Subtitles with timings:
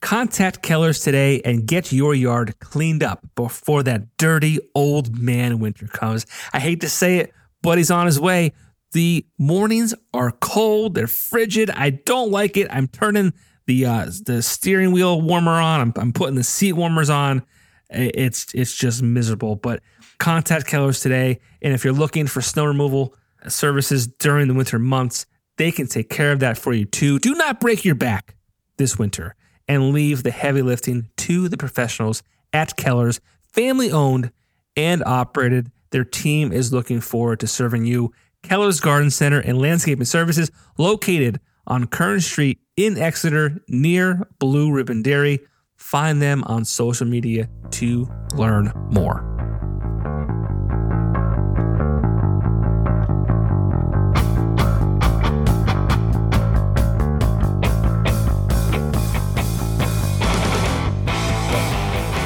[0.00, 5.86] Contact Keller's today and get your yard cleaned up before that dirty old man winter
[5.86, 6.26] comes.
[6.52, 8.52] I hate to say it, but he's on his way.
[8.92, 11.70] The mornings are cold, they're frigid.
[11.70, 12.66] I don't like it.
[12.70, 13.34] I'm turning
[13.66, 15.80] the uh, the steering wheel warmer on.
[15.80, 17.42] I'm, I'm putting the seat warmers on.
[17.90, 19.54] It's it's just miserable.
[19.54, 19.82] But
[20.18, 23.14] contact Keller's today, and if you're looking for snow removal
[23.48, 25.26] services during the winter months,
[25.56, 27.18] they can take care of that for you too.
[27.18, 28.34] Do not break your back
[28.76, 29.36] this winter
[29.70, 33.20] and leave the heavy lifting to the professionals at Keller's,
[33.52, 34.32] family owned
[34.76, 35.70] and operated.
[35.90, 38.12] Their team is looking forward to serving you.
[38.42, 45.02] Keller's Garden Center and Landscaping Services, located on Kern Street in Exeter near Blue Ribbon
[45.02, 45.38] Dairy.
[45.76, 49.39] Find them on social media to learn more.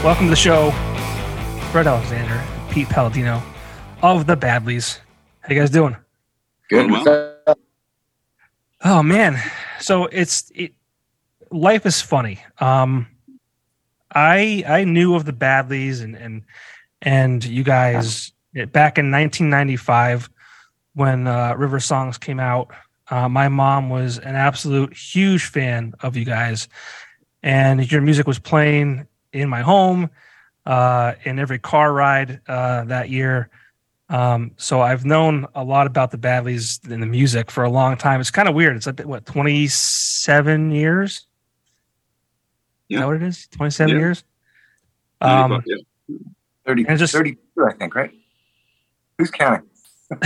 [0.04, 0.70] Welcome to the show,
[1.72, 3.42] Bret Alexander, Pete Palladino
[4.02, 4.98] of the Badlees.
[5.40, 5.96] How you guys doing?
[6.68, 6.90] Good.
[6.90, 7.56] Well.
[8.84, 9.40] Oh man,
[9.80, 10.74] so it's it,
[11.50, 12.38] life is funny.
[12.58, 13.06] Um,
[14.14, 16.42] I I knew of the Badlees and and
[17.00, 20.28] and you guys back in 1995
[20.92, 22.68] when uh, River Songs came out.
[23.08, 26.68] Uh, my mom was an absolute huge fan of you guys,
[27.42, 30.10] and your music was playing in my home,
[30.66, 33.50] uh, in every car ride uh, that year.
[34.08, 37.96] Um, so I've known a lot about the Badlees and the music for a long
[37.96, 38.20] time.
[38.20, 38.76] It's kind of weird.
[38.76, 41.26] It's like what twenty seven years.
[42.88, 42.98] Yeah.
[42.98, 43.46] Is that what it is?
[43.48, 44.00] Twenty seven yeah.
[44.00, 44.24] years.
[45.20, 45.76] Um, yeah.
[46.66, 48.10] 30, and just, 32, I think, right?
[49.18, 49.66] Who's counting?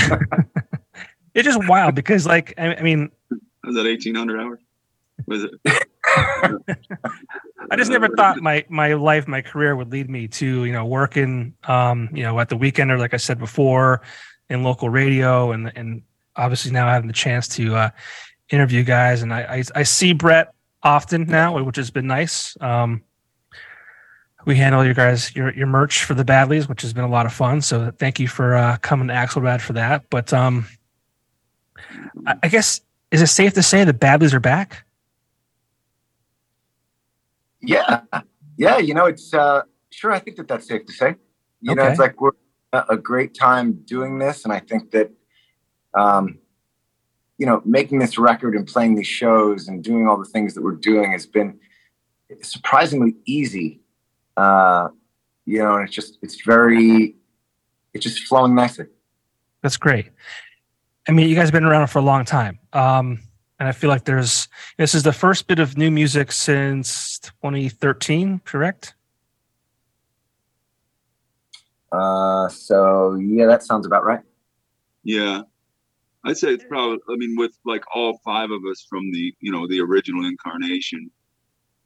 [1.34, 3.10] it's just wild because, like, I, I mean,
[3.64, 4.60] was that eighteen hundred hours?
[5.26, 5.52] Was it?
[7.70, 10.84] I just never thought my my life, my career would lead me to you know
[10.84, 14.02] working, um, you know, at the weekend or like I said before,
[14.48, 16.02] in local radio, and and
[16.36, 17.90] obviously now having the chance to uh,
[18.50, 22.56] interview guys, and I, I, I see Bret often now, which has been nice.
[22.60, 23.02] Um,
[24.46, 27.26] we handle your guys your your merch for the Badlees, which has been a lot
[27.26, 27.60] of fun.
[27.60, 30.08] So thank you for uh, coming to Axelrad for that.
[30.10, 30.66] But um,
[32.26, 32.80] I, I guess
[33.10, 34.84] is it safe to say the Badlees are back?
[37.60, 38.02] Yeah,
[38.56, 38.78] yeah.
[38.78, 40.12] You know, it's uh, sure.
[40.12, 41.16] I think that that's safe to say.
[41.60, 41.82] You okay.
[41.82, 42.32] know, it's like we're
[42.72, 45.10] a great time doing this, and I think that,
[45.94, 46.38] um,
[47.38, 50.62] you know, making this record and playing these shows and doing all the things that
[50.62, 51.58] we're doing has been
[52.42, 53.80] surprisingly easy.
[54.36, 54.88] Uh,
[55.46, 57.16] you know, and it's just it's very,
[57.94, 58.86] it's just flowing nicely.
[59.62, 60.10] That's great.
[61.08, 62.58] I mean, you guys have been around for a long time.
[62.72, 63.20] Um,
[63.58, 68.40] and I feel like there's this is the first bit of new music since 2013,
[68.44, 68.94] correct?
[71.90, 74.20] Uh, so yeah, that sounds about right.
[75.04, 75.42] Yeah,
[76.24, 76.98] I'd say it's probably.
[77.08, 81.10] I mean, with like all five of us from the you know the original incarnation,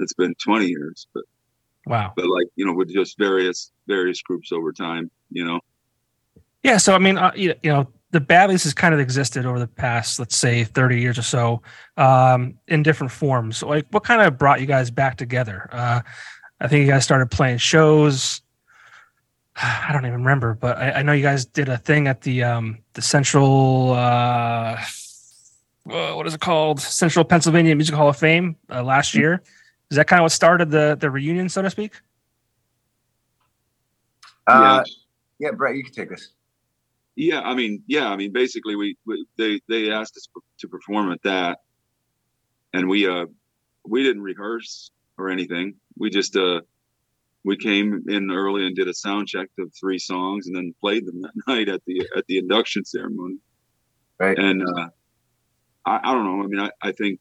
[0.01, 1.23] it's been 20 years, but
[1.87, 2.13] wow.
[2.17, 5.61] But like you know, with just various various groups over time, you know.
[6.63, 9.59] Yeah, so I mean, uh, you, you know, the Badlees has kind of existed over
[9.59, 11.63] the past, let's say, 30 years or so,
[11.97, 13.63] um, in different forms.
[13.63, 15.69] Like, what kind of brought you guys back together?
[15.73, 16.03] Uh,
[16.61, 18.43] I think you guys started playing shows.
[19.57, 22.45] I don't even remember, but I, I know you guys did a thing at the
[22.45, 23.93] um, the Central.
[23.93, 24.79] Uh,
[25.85, 26.81] what is it called?
[26.81, 29.43] Central Pennsylvania Music Hall of Fame uh, last year.
[29.91, 31.95] Is that kind of what started the the reunion, so to speak?
[34.47, 34.85] Uh,
[35.39, 36.29] yeah, Bret, you can take this.
[37.15, 40.29] Yeah, I mean, yeah, I mean, basically, we, we they they asked us
[40.61, 41.59] to perform at that,
[42.73, 43.27] and we uh
[43.87, 45.75] we didn't rehearse or anything.
[45.99, 46.63] We just uh
[47.45, 51.07] we came in early and did a sound check of three songs, and then played
[51.07, 53.37] them that night at the at the induction ceremony.
[54.19, 54.39] Right.
[54.39, 54.89] And uh,
[55.85, 56.45] I, I don't know.
[56.45, 57.21] I mean, I, I think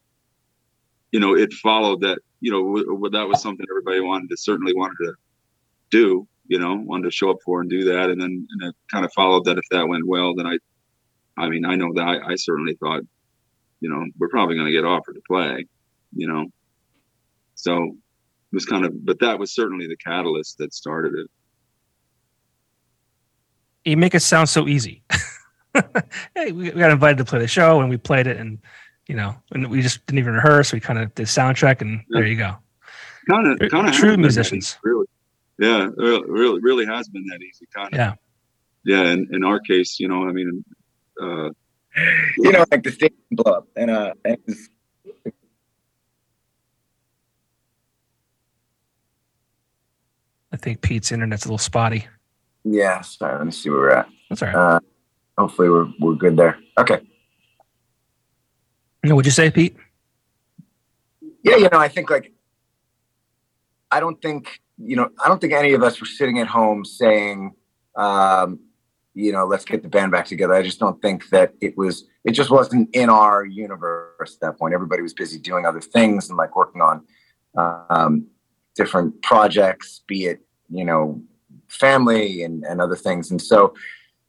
[1.10, 4.36] you know it followed that you know w- w- that was something everybody wanted to
[4.36, 5.14] certainly wanted to
[5.90, 8.10] do you know, wanted to show up for and do that.
[8.10, 10.58] And then and it kind of followed that if that went well, then I,
[11.38, 13.00] I mean, I know that I, I certainly thought,
[13.80, 15.64] you know, we're probably going to get offered to play,
[16.14, 16.48] you know.
[17.54, 17.94] So it
[18.52, 21.30] was kind of, but that was certainly the catalyst that started it.
[23.86, 25.02] You make it sound so easy.
[26.34, 28.58] hey, we got invited to play the show and we played it and
[29.08, 30.70] you know, and we just didn't even rehearse.
[30.70, 32.20] We kind of did soundtrack and yeah.
[32.20, 32.56] there you go.
[33.30, 34.76] Kind of, kind of true musicians.
[34.82, 35.01] Really,
[35.62, 37.66] yeah, really, really has been that easy.
[37.74, 37.98] Kind of.
[37.98, 38.14] Yeah.
[38.84, 39.12] Yeah.
[39.12, 40.64] In, in our case, you know, I mean,
[41.20, 41.50] uh,
[42.38, 44.38] you know, like the stage blow up and, uh, and
[50.52, 52.06] I think Pete's internet's a little spotty.
[52.64, 53.38] Yeah, sorry.
[53.38, 54.08] Let me see where we're at.
[54.28, 54.56] That's all right.
[54.76, 54.80] Uh,
[55.38, 56.58] hopefully, we're we're good there.
[56.78, 57.00] Okay.
[59.04, 59.76] What'd you say, Pete?
[61.42, 62.32] Yeah, you know, I think like
[63.90, 66.84] I don't think you know I don't think any of us were sitting at home
[66.84, 67.54] saying,
[67.96, 68.60] um,
[69.14, 70.54] you know, let's get the band back together.
[70.54, 72.04] I just don't think that it was.
[72.24, 74.74] It just wasn't in our universe at that point.
[74.74, 77.04] Everybody was busy doing other things and like working on
[77.56, 78.26] um,
[78.74, 80.40] different projects, be it
[80.70, 81.22] you know
[81.72, 83.30] family and, and other things.
[83.30, 83.74] And so,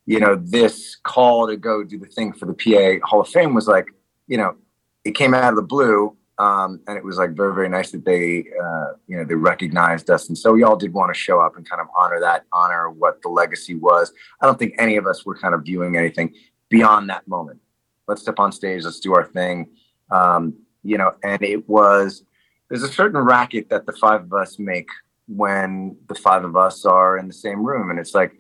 [0.06, 3.54] you know, this call to go do the thing for the PA Hall of Fame
[3.54, 3.88] was like,
[4.28, 4.56] you know,
[5.04, 6.16] it came out of the blue.
[6.44, 10.10] Um, and it was like very, very nice that they, uh, you know, they recognized
[10.10, 10.28] us.
[10.28, 12.90] And so we all did want to show up and kind of honor that, honor
[12.90, 14.12] what the legacy was.
[14.42, 16.34] I don't think any of us were kind of viewing anything
[16.68, 17.62] beyond that moment.
[18.10, 19.70] Let's step on stage, let's do our thing.
[20.12, 22.24] Um, you know, and it was,
[22.70, 24.90] there's a certain racket that the five of us make
[25.28, 28.34] when the five of us are in the same room and it's like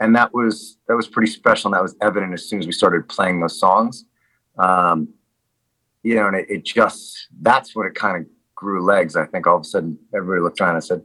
[0.00, 2.72] and that was that was pretty special and that was evident as soon as we
[2.72, 4.04] started playing those songs
[4.58, 5.08] um
[6.06, 9.46] you know and it, it just that's what it kind of grew legs i think
[9.46, 11.02] all of a sudden everybody looked around and said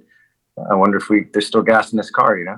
[0.70, 2.58] i wonder if we there's still gas in this car you know?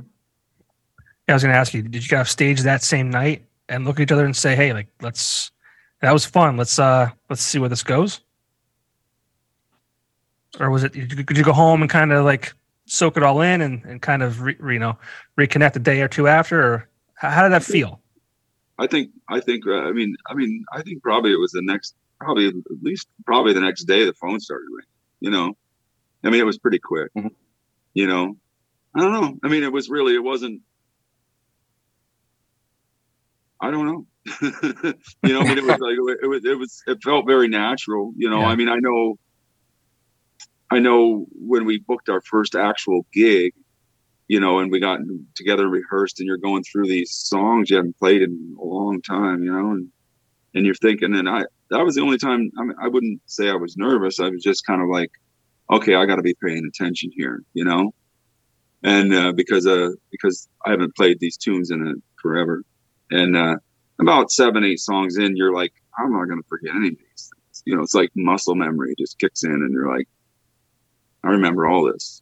[1.27, 3.85] Yeah, i was going to ask you did you guys stage that same night and
[3.85, 5.51] look at each other and say hey like let's
[6.03, 6.57] that was fun.
[6.57, 8.19] Let's uh let's see where this goes?
[10.59, 12.53] Or was it could you go home and kind of like
[12.85, 14.97] soak it all in and, and kind of re, you know
[15.39, 18.01] reconnect a day or two after or how, how did that feel?
[18.77, 21.61] I think i think uh, i mean i mean i think probably it was the
[21.61, 24.87] next probably at least probably the next day the phone started ringing
[25.19, 25.53] you know?
[26.23, 27.27] I mean it was pretty quick mm-hmm.
[27.93, 28.37] you know?
[28.95, 29.39] I don't know.
[29.43, 30.61] I mean it was really it wasn't
[33.61, 34.05] i don't know.
[35.23, 38.13] You know i mean it was like it was it was it felt very natural
[38.15, 38.39] you know?
[38.39, 38.47] Yeah.
[38.47, 39.17] i mean i know
[40.73, 43.53] I know when we booked our first actual gig,
[44.27, 45.01] you know, and we got
[45.35, 48.99] together and rehearsed, and you're going through these songs you haven't played in a long
[49.03, 49.89] time, you know, and
[50.55, 51.43] and you're thinking, and I
[51.73, 54.19] that was the only time I, mean, I wouldn't say I was nervous.
[54.19, 55.11] I was just kind of like,
[55.71, 57.93] okay, I got to be paying attention here, you know,
[58.83, 62.63] and uh, because uh because I haven't played these tunes in it forever,
[63.11, 63.57] and uh,
[63.99, 67.31] about seven eight songs in, you're like, I'm not going to forget any of these
[67.33, 67.63] things?
[67.65, 70.07] You know, it's like muscle memory just kicks in, and you're like,
[71.23, 72.21] I remember all this.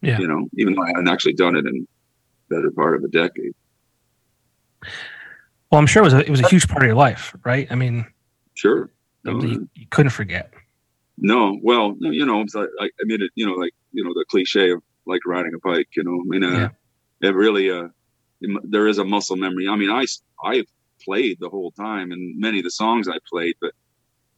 [0.00, 0.18] Yeah.
[0.18, 1.86] You know, even though I hadn't actually done it in
[2.48, 3.54] better part of a decade.
[5.70, 7.70] Well, I'm sure it was a, it was a huge part of your life, right?
[7.70, 8.06] I mean,
[8.58, 8.90] sure.
[9.24, 10.52] No, you, you, couldn't forget.
[11.18, 14.70] No, well, you know, I, I mean, it, you know, like you know, the cliche
[14.70, 15.88] of like riding a bike.
[15.96, 16.70] You know, I mean, uh,
[17.22, 17.28] yeah.
[17.28, 17.88] it really, uh,
[18.40, 19.68] it, there is a muscle memory.
[19.68, 20.04] I mean, I
[20.44, 20.64] I
[21.04, 23.72] played the whole time, and many of the songs I played, but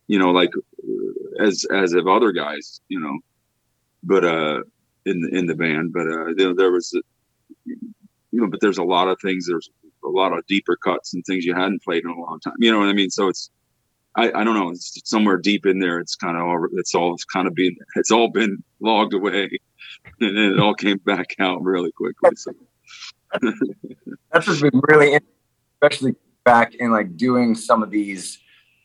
[0.06, 0.50] you know, like
[1.38, 3.18] as as of other guys, you know,
[4.02, 4.62] but uh,
[5.06, 5.92] in the in the band.
[5.92, 6.92] But uh, you know, there was,
[7.64, 7.76] you
[8.32, 9.46] know, but there's a lot of things.
[9.46, 9.70] There's
[10.04, 12.54] a lot of deeper cuts and things you hadn't played in a long time.
[12.58, 13.10] You know what I mean?
[13.10, 13.50] So it's,
[14.16, 14.70] I, I don't know.
[14.70, 16.00] It's somewhere deep in there.
[16.00, 16.66] It's kind of all.
[16.74, 17.14] It's all.
[17.14, 17.76] It's kind of been.
[17.96, 19.48] It's all been logged away,
[20.20, 22.30] and it all came back out really quickly.
[22.36, 22.52] So.
[24.32, 25.18] That's just been really,
[25.74, 28.38] especially back in like doing some of these.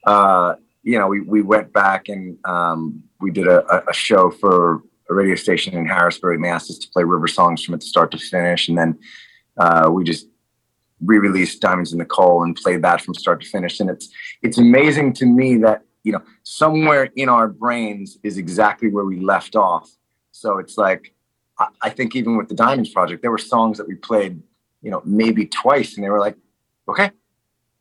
[0.05, 4.83] Uh, you know, we we went back and um, we did a, a show for
[5.09, 7.81] a radio station in Harrisburg, and they asked us to play river songs from it
[7.81, 8.67] to start to finish.
[8.67, 8.99] And then
[9.57, 10.27] uh, we just
[11.03, 13.79] re-released Diamonds in the Coal and played that from start to finish.
[13.79, 14.09] And it's
[14.41, 19.19] it's amazing to me that you know somewhere in our brains is exactly where we
[19.19, 19.89] left off.
[20.31, 21.13] So it's like
[21.59, 24.41] I, I think even with the Diamonds project, there were songs that we played,
[24.81, 26.37] you know, maybe twice, and they were like,
[26.87, 27.11] okay,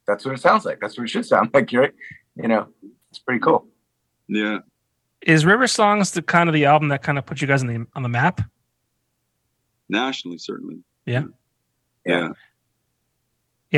[0.06, 0.80] that's what it sounds like.
[0.80, 1.94] That's what it should sound like, You're right?
[2.36, 2.68] You know,
[3.10, 3.68] it's pretty cool.
[4.28, 4.58] Yeah,
[5.26, 7.68] is River Songs the kind of the album that kind of put you guys on
[7.68, 8.40] the on the map?
[9.88, 10.78] Nationally, certainly.
[11.06, 11.24] Yeah.
[11.24, 11.24] Yeah.
[12.06, 12.28] Yeah,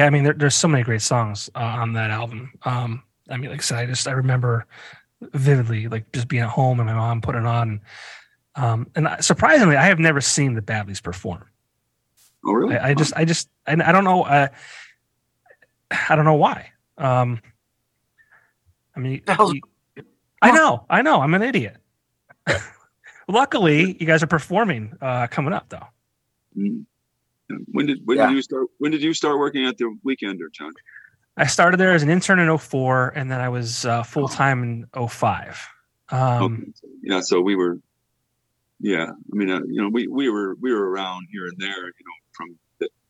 [0.05, 2.53] I mean, there, there's so many great songs uh, on that album.
[2.65, 4.67] Um, I mean, like I said, I just I remember
[5.21, 7.81] vividly, like just being at home and my mom putting it on.
[8.57, 11.45] Um, and surprisingly, I have never seen the Badlees perform.
[12.45, 12.77] Oh, really?
[12.77, 14.23] I, I just, I just, I, I don't know.
[14.23, 14.49] Uh,
[16.09, 16.73] I don't know why.
[16.99, 17.41] Um,
[18.95, 19.61] I mean, you,
[20.43, 21.77] I know, I know, I'm an idiot.
[23.29, 25.87] luckily, you guys are performing uh, coming up though.
[26.57, 26.87] Mm.
[27.73, 28.27] When did when yeah.
[28.27, 28.67] did you start?
[28.79, 30.73] When did you start working at the Weekender, John?
[31.37, 34.63] I started there as an intern in 04 and then I was uh, full time
[34.63, 35.69] in 05.
[36.09, 36.65] Um, okay.
[37.03, 37.79] Yeah, so we were,
[38.81, 39.11] yeah.
[39.11, 42.05] I mean, uh, you know, we we were we were around here and there, you
[42.05, 42.59] know, from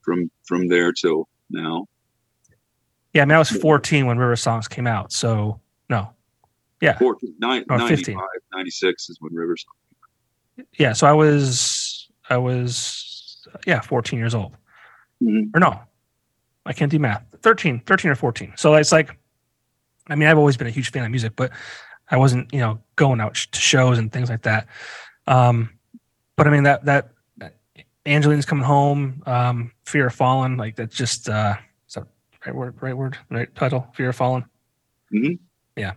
[0.03, 1.87] from from there till now.
[3.13, 6.11] Yeah, I mean, I was 14 when River Songs came out, so no,
[6.81, 8.17] yeah, 14, nine, oh, 95,
[8.53, 10.69] 96 is when River Songs.
[10.79, 13.06] Yeah, so I was I was
[13.67, 14.53] yeah 14 years old,
[15.23, 15.57] mm-hmm.
[15.57, 15.81] or no,
[16.67, 17.25] I can't do math.
[17.43, 18.55] 13, 13 or 14.
[18.57, 19.17] So it's like,
[20.09, 21.53] I mean, I've always been a huge fan of music, but
[22.11, 24.67] I wasn't, you know, going out to shows and things like that.
[25.27, 25.71] Um,
[26.37, 27.11] but I mean, that, that
[28.05, 31.55] Angeline's coming home, um, Fear of Falling, like that's just, uh,
[31.89, 32.07] is that
[32.45, 34.45] right word, right word, right title, Fear of Falling?
[35.13, 35.35] Mm-hmm.
[35.77, 35.93] Yeah.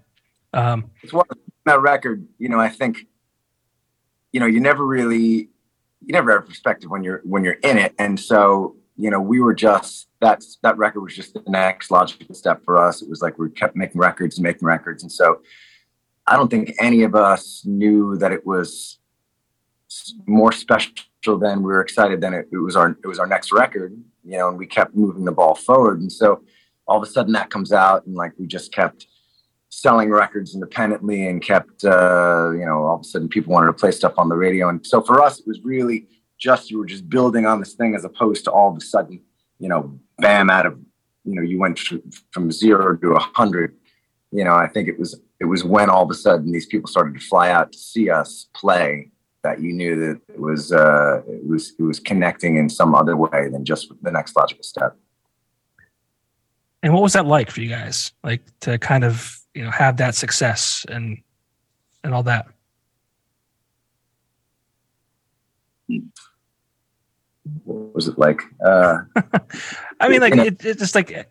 [0.53, 1.25] Um, it's one
[1.65, 3.07] that record, you know, I think,
[4.31, 5.49] you know, you never really,
[6.05, 7.93] you never have perspective when you're, when you're in it.
[7.99, 12.35] And so, you know, we were just, that's, that record was just the next logical
[12.35, 13.01] step for us.
[13.01, 15.03] It was like we kept making records and making records.
[15.03, 15.41] And so,
[16.29, 18.99] I don't think any of us knew that it was
[20.27, 20.93] more special
[21.39, 24.37] than we were excited than it, it was our it was our next record, you
[24.37, 26.01] know, and we kept moving the ball forward.
[26.01, 26.43] And so
[26.87, 29.07] all of a sudden that comes out and like we just kept
[29.69, 33.73] selling records independently and kept uh, you know all of a sudden people wanted to
[33.73, 36.07] play stuff on the radio and so for us it was really
[36.37, 39.21] just you were just building on this thing as opposed to all of a sudden
[39.59, 40.79] you know bam out of
[41.23, 41.79] you know you went
[42.31, 43.75] from zero to a hundred
[44.31, 46.87] you know i think it was it was when all of a sudden these people
[46.87, 49.11] started to fly out to see us play
[49.43, 53.15] that you knew that it was uh, it was it was connecting in some other
[53.15, 54.97] way than just the next logical step.
[56.83, 58.13] And what was that like for you guys?
[58.23, 61.21] Like to kind of you know have that success and
[62.05, 62.47] and all that.
[67.65, 68.41] What was it like?
[68.65, 68.99] Uh,
[69.99, 71.27] I mean, like it, it's just like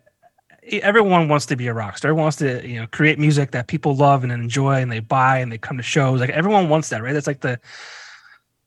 [0.61, 2.09] everyone wants to be a rock star.
[2.09, 5.39] Everyone wants to, you know, create music that people love and enjoy and they buy
[5.39, 6.19] and they come to shows.
[6.19, 7.13] Like everyone wants that, right?
[7.13, 7.59] That's like the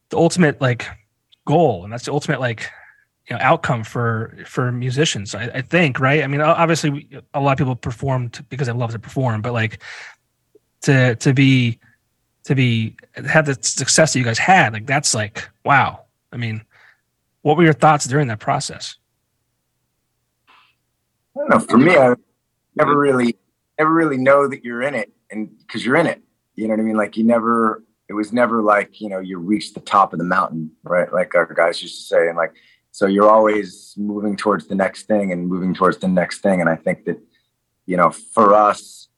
[0.09, 0.88] the ultimate like
[1.47, 2.69] goal and that's the ultimate like
[3.33, 7.53] you know outcome for for musicians I, I think right i mean obviously a lot
[7.53, 9.83] of people perform because they love to perform but like
[10.83, 11.79] to to be
[12.45, 12.97] to be
[13.27, 16.62] have the success that you guys had like that's like wow i mean
[17.41, 18.97] what were your thoughts during that process
[21.35, 21.59] I don't know.
[21.61, 22.15] For me, I
[22.77, 23.37] never really,
[23.79, 26.21] never really know that you're in it, and because you're in it,
[26.57, 26.97] you know what I mean.
[26.97, 30.27] Like you never, it was never like you know you reach the top of the
[30.27, 31.11] mountain, right?
[31.11, 32.53] Like our guys used to say, and like
[32.92, 36.61] so you're always moving towards the next thing and moving towards the next thing.
[36.61, 37.18] And I think that
[37.87, 39.08] you know, for us,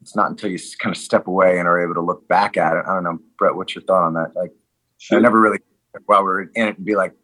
[0.00, 2.76] it's not until you kind of step away and are able to look back at
[2.76, 2.84] it.
[2.86, 4.34] I don't know, Bret, what's your thought on that?
[4.36, 4.52] Like,
[4.98, 5.18] sure.
[5.18, 5.58] I never really,
[6.06, 7.14] while we are in it, and be like,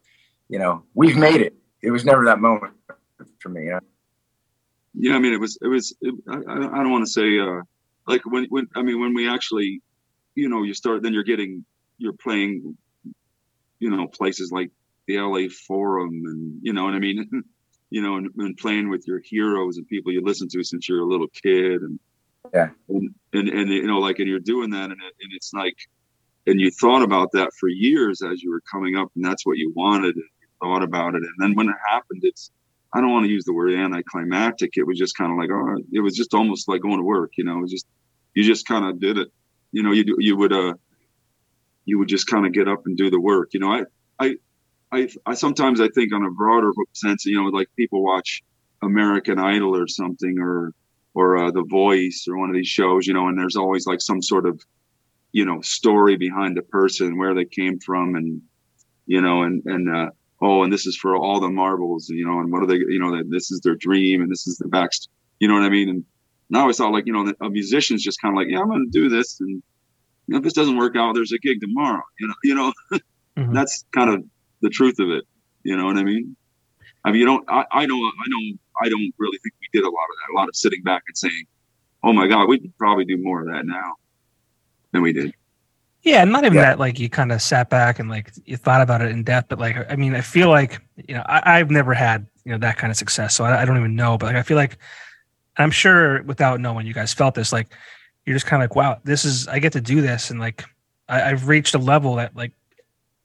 [0.48, 1.54] you know, we've made it.
[1.82, 2.74] It was never that moment
[3.38, 3.64] for me.
[3.64, 3.80] You know?
[4.94, 7.62] yeah, I mean, it was, it was, it, I, I, don't want to say, uh,
[8.06, 9.80] like when, when, I mean, when we actually,
[10.34, 11.64] you know, you start, then you're getting,
[11.98, 12.76] you're playing,
[13.78, 14.70] you know, places like
[15.06, 17.28] the LA Forum and, you know what I mean?
[17.90, 21.02] you know, and, and, playing with your heroes and people you listen to since you're
[21.02, 21.82] a little kid.
[21.82, 22.00] And,
[22.52, 22.70] yeah.
[22.88, 25.76] And, and, and you know, like, and you're doing that and, it, and it's like,
[26.46, 29.58] and you thought about that for years as you were coming up and that's what
[29.58, 31.22] you wanted and you thought about it.
[31.22, 32.50] And then when it happened, it's,
[32.94, 34.76] I don't want to use the word anticlimactic.
[34.76, 37.32] It was just kind of like, oh, it was just almost like going to work.
[37.36, 37.86] You know, it was just
[38.34, 39.28] you just kind of did it.
[39.72, 40.74] You know, you you would uh
[41.84, 43.50] you would just kind of get up and do the work.
[43.52, 43.82] You know, I
[44.20, 44.36] I
[44.94, 48.42] I I sometimes I think on a broader sense, you know, like people watch
[48.82, 50.72] American Idol or something or
[51.14, 54.00] or uh, The Voice or one of these shows, you know, and there's always like
[54.00, 54.60] some sort of
[55.32, 58.42] you know story behind the person, where they came from, and
[59.06, 60.10] you know, and and uh,
[60.40, 62.98] oh, and this is for all the marbles, you know, and what are they, you
[62.98, 65.08] know, that this is their dream and this is the best,
[65.40, 65.88] you know what I mean?
[65.88, 66.04] And
[66.50, 68.84] now it's all like, you know, a musician's just kind of like, yeah, I'm going
[68.84, 69.40] to do this.
[69.40, 69.62] And,
[70.26, 72.72] you know, if this doesn't work out, there's a gig tomorrow, you know, you know,
[73.38, 73.54] mm-hmm.
[73.54, 74.24] that's kind of
[74.64, 75.24] the truth of it.
[75.62, 76.36] You know what I mean?
[77.04, 79.84] I mean, you don't, I, I know, I know, I don't really think we did
[79.84, 81.44] a lot of that, a lot of sitting back and saying,
[82.02, 83.94] oh my God, we could probably do more of that now
[84.92, 85.32] than we did.
[86.02, 86.62] Yeah, not even yeah.
[86.62, 89.48] that like you kind of sat back and like you thought about it in depth,
[89.48, 92.58] but like I mean, I feel like you know I, have never had you know
[92.58, 94.18] that kind of success, so I, I, don't even know.
[94.18, 94.76] But like I feel like
[95.56, 97.54] I'm sure without knowing, you guys felt this.
[97.54, 97.72] Like
[98.26, 100.62] you're just kind of like, wow, this is I get to do this, and like
[101.08, 102.52] I, I've reached a level that like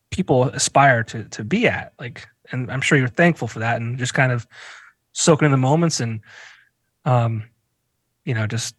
[0.09, 1.93] people aspire to to be at.
[1.99, 4.47] Like, and I'm sure you're thankful for that, and just kind of
[5.11, 6.21] soaking in the moments and
[7.05, 7.43] um,
[8.25, 8.75] you know, just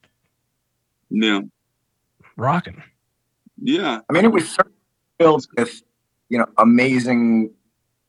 [1.11, 1.41] yeah,
[2.37, 2.83] rocking.
[3.63, 4.01] Yeah.
[4.09, 4.57] I mean, it was
[5.19, 5.83] filled with
[6.31, 7.51] you know amazing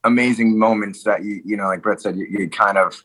[0.06, 3.04] amazing moments that you you know like bret said you, you kind of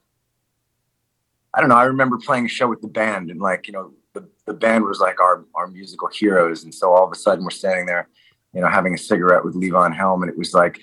[1.52, 3.92] i don't know i remember playing a show with the band and like you know
[4.12, 7.44] the, the band was like our our musical heroes and so all of a sudden
[7.44, 8.08] we're standing there
[8.53, 10.81] you know having a cigarette with levon helm and it was like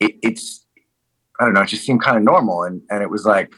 [0.00, 0.66] it, it's
[1.38, 3.52] i don't know it just seemed kind of normal and and it was like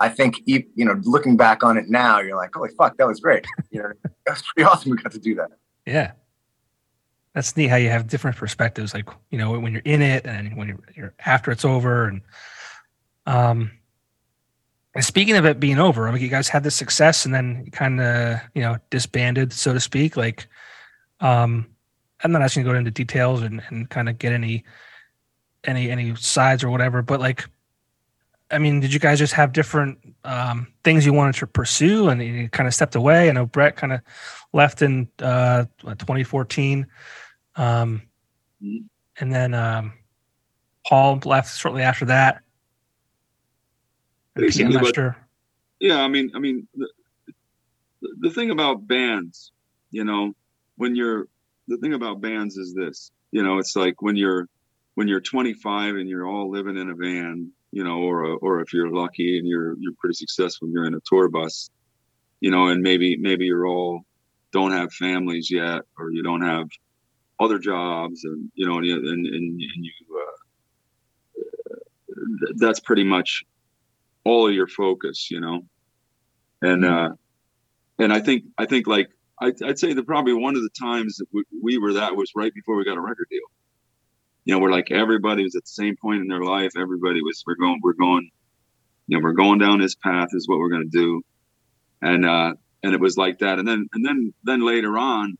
[0.00, 3.20] I think you know, looking back on it now, you're like, holy fuck, that was
[3.20, 3.44] great.
[3.70, 4.90] You know, that was pretty awesome.
[4.90, 5.50] We got to do that.
[5.86, 6.12] Yeah,
[7.34, 8.94] that's neat how you have different perspectives.
[8.94, 12.22] Like you know, when you're in it and when you're, you're after it's over, and
[13.26, 13.70] um,
[14.94, 17.70] and speaking of it being over, I mean, you guys had this success and then
[17.70, 20.16] kind of you know disbanded, so to speak.
[20.16, 20.48] Like,
[21.20, 21.66] um,
[22.22, 24.64] I'm not asking you to go into details and and kind of get any
[25.64, 27.48] any any sides or whatever, but like
[28.50, 32.20] I mean, did you guys just have different um, things you wanted to pursue and
[32.22, 33.28] you kind of stepped away?
[33.28, 34.00] I know Brett kind of
[34.52, 36.86] left in uh, 2014.
[37.56, 38.02] Um,
[38.62, 38.78] mm-hmm.
[39.20, 39.92] and then um,
[40.84, 42.42] Paul left shortly after that.
[44.34, 45.16] Basically, but, sure.
[45.78, 46.88] Yeah, I mean, I mean, the,
[48.18, 49.52] the thing about bands,
[49.90, 50.34] you know,
[50.76, 51.28] when you're
[51.70, 54.46] the thing about bands is this, you know, it's like when you're
[54.94, 58.60] when you're 25 and you're all living in a van you know, or a, or
[58.60, 61.70] if you're lucky and you're you're pretty successful, and you're in a tour bus,
[62.40, 64.02] you know, and maybe maybe you're all
[64.52, 66.68] don't have families yet, or you don't have
[67.38, 69.92] other jobs, and you know, and and, and, and you
[71.38, 71.76] uh,
[72.56, 73.44] that's pretty much
[74.24, 75.62] all of your focus, you know,
[76.62, 77.12] and mm-hmm.
[77.12, 77.14] uh,
[77.98, 79.10] and I think I think like
[79.40, 82.30] I'd, I'd say that probably one of the times that we, we were that was
[82.34, 83.40] right before we got a record deal
[84.44, 86.72] you know, we're like everybody was at the same point in their life.
[86.76, 88.30] Everybody was, we're going, we're going,
[89.06, 91.22] you know, we're going down this path is what we're going to do.
[92.02, 93.58] And, uh, and it was like that.
[93.58, 95.36] And then, and then, then later on,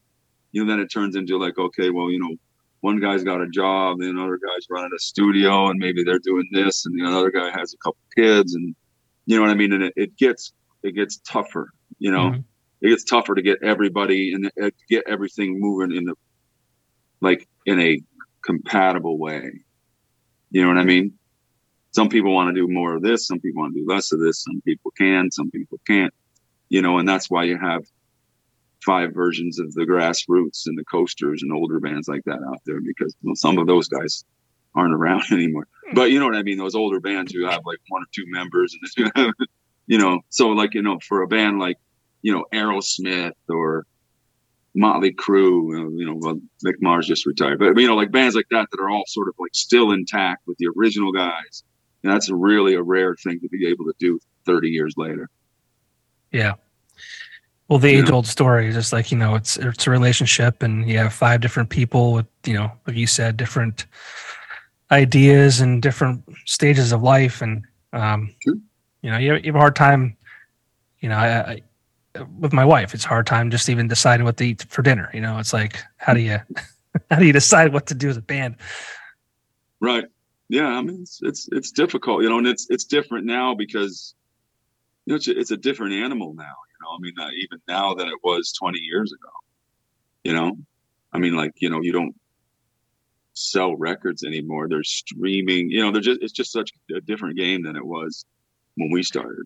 [0.53, 2.37] you know, then it turns into like, okay, well, you know,
[2.81, 6.49] one guy's got a job, and another guy's running a studio, and maybe they're doing
[6.51, 8.75] this, and the other guy has a couple kids, and
[9.27, 9.75] you know what I mean.
[9.75, 12.31] And it, it gets it gets tougher, you know.
[12.31, 12.41] Mm-hmm.
[12.81, 16.15] It gets tougher to get everybody and uh, get everything moving in the
[17.21, 18.01] like in a
[18.43, 19.51] compatible way.
[20.51, 21.15] You know what I mean?
[21.93, 24.21] Some people want to do more of this, some people want to do less of
[24.21, 26.15] this, some people can, some people can't.
[26.69, 27.83] You know, and that's why you have
[28.85, 32.81] five versions of the grassroots and the coasters and older bands like that out there
[32.81, 34.25] because well, some of those guys
[34.75, 35.67] aren't around anymore.
[35.95, 36.59] But you know what I mean?
[36.59, 38.77] Those older bands who have like one or two members
[39.17, 39.35] and
[39.87, 41.77] you know, so like, you know, for a band like,
[42.23, 43.87] you know, Aerosmith or
[44.75, 48.47] Motley Crue, you know, well, Mick Mars just retired, but you know, like bands like
[48.51, 51.65] that that are all sort of like still intact with the original guys.
[52.03, 55.29] And that's really a rare thing to be able to do 30 years later.
[56.33, 56.55] Yeah.
[57.69, 60.89] Well, the age old story is just like, you know, it's, it's a relationship and
[60.89, 63.87] you have five different people with, you know, like you said, different
[64.91, 67.43] ideas and different stages of life.
[67.43, 68.57] And, um, sure.
[69.03, 70.17] you know, you have, you have, a hard time,
[70.99, 71.63] you know, I, I
[72.39, 75.11] with my wife, it's hard time just even deciding what to eat for dinner.
[75.13, 76.39] You know, it's like how do you
[77.11, 78.57] how do you decide what to do as a band?
[79.81, 80.05] Right.
[80.49, 80.67] Yeah.
[80.67, 84.15] I mean, it's it's it's difficult, you know, and it's it's different now because
[85.07, 86.43] you know it's a, it's a different animal now.
[86.45, 89.31] You know, I mean, uh, even now than it was 20 years ago.
[90.25, 90.57] You know,
[91.13, 92.15] I mean, like you know, you don't
[93.35, 94.69] sell records anymore.
[94.69, 95.71] They're streaming.
[95.71, 98.25] You know, they're just it's just such a different game than it was
[98.77, 99.45] when we started.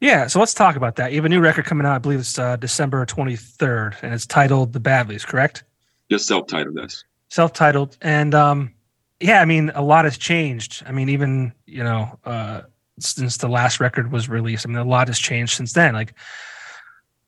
[0.00, 1.10] Yeah, so let's talk about that.
[1.10, 4.26] You have a new record coming out, I believe it's uh, December 23rd, and it's
[4.26, 5.64] titled The Badlees, correct?
[6.10, 7.02] Just self-titled, yes.
[7.30, 7.98] Self-titled.
[8.00, 8.74] And um,
[9.20, 10.84] yeah, I mean, a lot has changed.
[10.86, 12.62] I mean, even, you know, uh,
[13.00, 15.94] since the last record was released, I mean, a lot has changed since then.
[15.94, 16.14] Like,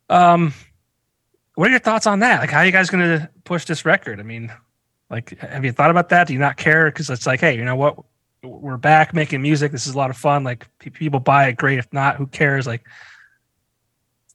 [0.09, 0.55] um,
[1.57, 2.41] what are your thoughts on that?
[2.41, 4.21] Like, how are you guys going to push this record?
[4.21, 4.53] I mean,
[5.11, 6.29] like, have you thought about that?
[6.29, 6.87] Do you not care?
[6.91, 7.99] Because it's like, hey, you know what?
[8.43, 9.73] We're back making music.
[9.73, 10.45] This is a lot of fun.
[10.45, 11.79] Like people buy it, great.
[11.79, 12.67] If not, who cares?
[12.67, 12.85] Like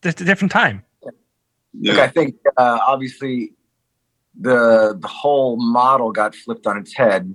[0.02, 0.84] it's a different time.
[1.72, 1.92] Yeah.
[1.92, 3.52] Look, I think uh, obviously
[4.38, 7.34] the the whole model got flipped on its head.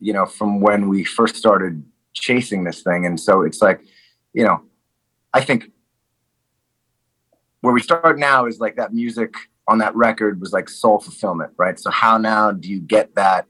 [0.00, 3.80] You know, from when we first started chasing this thing, and so it's like,
[4.32, 4.62] you know,
[5.32, 5.70] I think
[7.60, 9.34] where we start now is like that music
[9.68, 11.78] on that record was like soul fulfillment, right?
[11.78, 13.46] So how now do you get that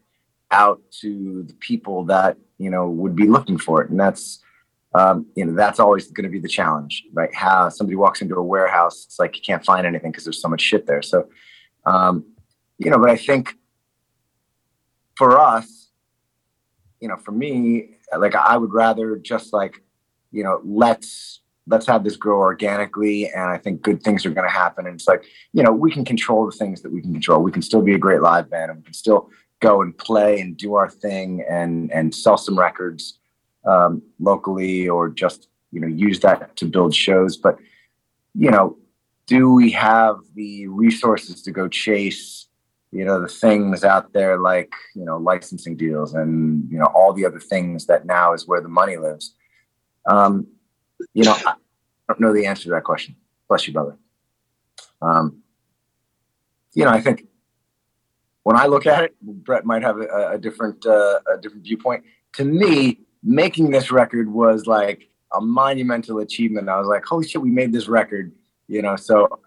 [0.51, 3.91] out to the people that you know would be looking for it.
[3.91, 4.41] And that's
[4.95, 7.35] um, you know that's always going to be the challenge right?
[7.35, 10.49] How somebody walks into a warehouse it's like you can't find anything because there's so
[10.49, 11.03] much shit there.
[11.03, 11.29] So
[11.87, 12.25] um,
[12.79, 13.55] you know but i think
[15.17, 15.91] for us
[17.01, 19.83] you know for me like i would rather just like
[20.31, 24.47] you know let's let's have this grow organically and i think good things are going
[24.47, 24.87] to happen.
[24.87, 27.43] And it's like you know we can control the things that we can control.
[27.43, 29.31] We can still be a great live band and we can still
[29.63, 33.19] go and play and do our thing and and sell some records
[33.65, 37.57] um, locally or just you know use that to build shows but
[38.35, 38.77] you know
[39.27, 42.49] do we have the resources to go chase
[42.91, 47.13] you know the things out there like you know licensing deals and you know all
[47.13, 49.35] the other things that now is where the money lives
[50.07, 50.47] um,
[51.15, 51.55] you know, I
[52.09, 53.17] don't know the answer to that question.
[53.49, 53.97] Bless you, brother.
[55.01, 55.43] Um,
[56.75, 57.27] you know, I think
[58.45, 62.05] when I look at it, Bret might have a, a different uh, a different viewpoint.
[62.35, 66.69] To me, making this record was like a monumental achievement.
[66.69, 68.33] I was like, holy shit, we made this record.
[68.69, 69.41] You know, so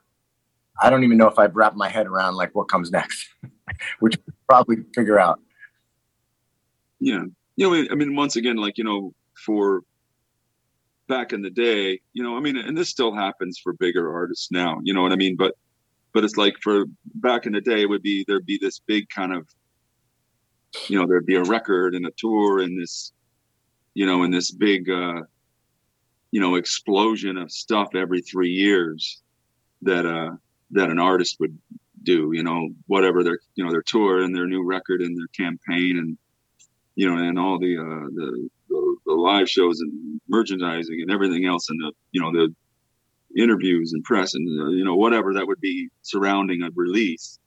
[0.82, 3.28] I don't even know if I'd wrap my head around like what comes next,
[4.00, 5.40] which probably figure out.
[7.00, 7.24] Yeah,
[7.56, 9.14] you know, I mean, once again, like you know,
[9.46, 9.84] for
[11.08, 14.52] back in the day, you know, I mean, and this still happens for bigger artists
[14.52, 15.36] now, you know what I mean?
[15.36, 15.56] But,
[16.16, 19.10] but it's like for back in the day, it would be, there'd be this big
[19.10, 19.46] kind of,
[20.88, 23.12] you know, there'd be a record and a tour and this,
[23.96, 25.24] you know, and this big, uh,
[26.32, 29.22] you know, explosion of stuff every three years
[29.82, 30.32] that, uh,
[30.72, 31.58] that an artist would
[32.04, 35.28] do, you know, whatever their, you know, their tour and their new record and their
[35.36, 36.18] campaign and,
[36.96, 41.46] you know, and all the, uh, the, the, the live shows and merchandising and everything
[41.46, 42.56] else and the you know the
[43.38, 47.40] interviews and press and uh, you know whatever that would be surrounding a release.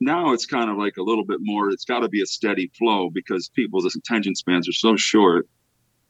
[0.00, 2.70] Now it's kind of like a little bit more it's got to be a steady
[2.78, 5.48] flow because people's attention spans are so short.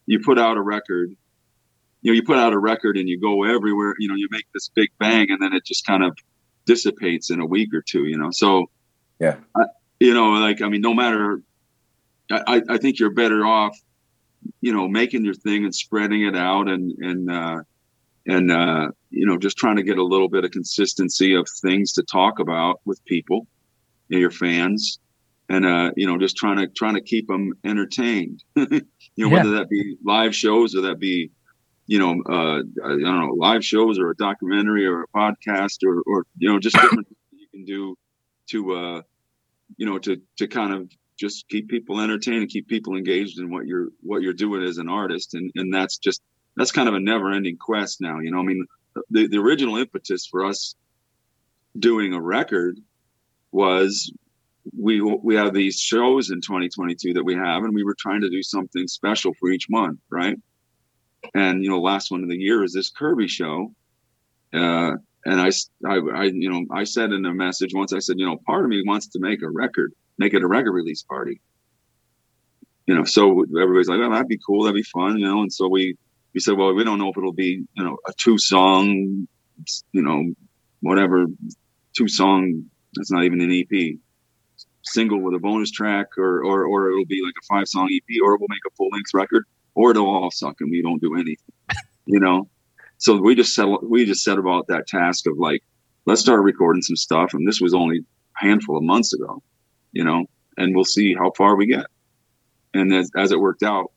[0.07, 1.11] You put out a record
[2.01, 4.47] you know you put out a record and you go everywhere you know you make
[4.55, 6.16] this big bang and then it just kind of
[6.64, 8.29] dissipates in a week or two you know?
[8.31, 8.71] So
[9.18, 9.37] yeah.
[9.57, 9.64] I,
[9.99, 11.42] you know like i mean no matter
[12.31, 13.79] I, I think you're better off,
[14.61, 17.62] you know, making your thing and spreading it out and and uh,
[18.29, 21.95] and uh, you know just trying to get a little bit of consistency of things
[21.95, 23.49] to talk about with people,
[24.11, 25.01] and your fans,
[25.49, 28.45] and uh, you know just trying to trying to keep them entertained.
[28.55, 28.69] you
[29.17, 29.29] know, yeah.
[29.29, 31.31] whether that be live shows or that be
[31.88, 36.03] you know, uh, I don't know, live shows or a documentary or a podcast or,
[36.07, 37.97] or you know, just different you can do
[38.51, 39.03] to, uh,
[39.79, 43.51] you know, to to kind of just keep people entertained and keep people engaged in
[43.51, 46.23] what you're what you're doing as an artist and and that's just
[46.59, 48.64] that's kind of a never ending quest now you know i mean
[49.11, 50.75] the, the original impetus for us
[51.79, 52.79] doing a record
[53.53, 54.12] was
[54.79, 58.29] we we have these shows in 2022 that we have and we were trying to
[58.29, 60.37] do something special for each month right
[61.35, 63.73] and you know last one of the year is this kirby show
[64.55, 64.92] uh,
[65.25, 65.51] and I,
[65.87, 68.64] I, I, you know, I said in a message once, I said, you know, part
[68.64, 71.40] of me wants to make a record make it a record release party.
[72.87, 74.64] You know, so everybody's like, "Well, that'd be cool.
[74.64, 75.97] That'd be fun." You know, and so we
[76.38, 79.27] we said, "Well, we don't know if it'll be you know a two song,
[79.92, 80.33] you know,
[80.81, 81.27] whatever,
[81.96, 82.70] two song.
[82.94, 83.98] That's not even an EP."
[84.85, 88.22] single with a bonus track or, or or it'll be like a five song EP
[88.24, 91.14] or we'll make a full length record or it'll all suck and we don't do
[91.14, 91.53] anything
[92.07, 92.48] you know
[92.96, 95.62] so we just settled we just set about that task of like
[96.07, 98.03] let's start recording some stuff and this was only a
[98.46, 99.42] handful of months ago
[99.92, 101.87] you know, and we'll see how far we get.
[102.74, 103.90] And as, as it worked out,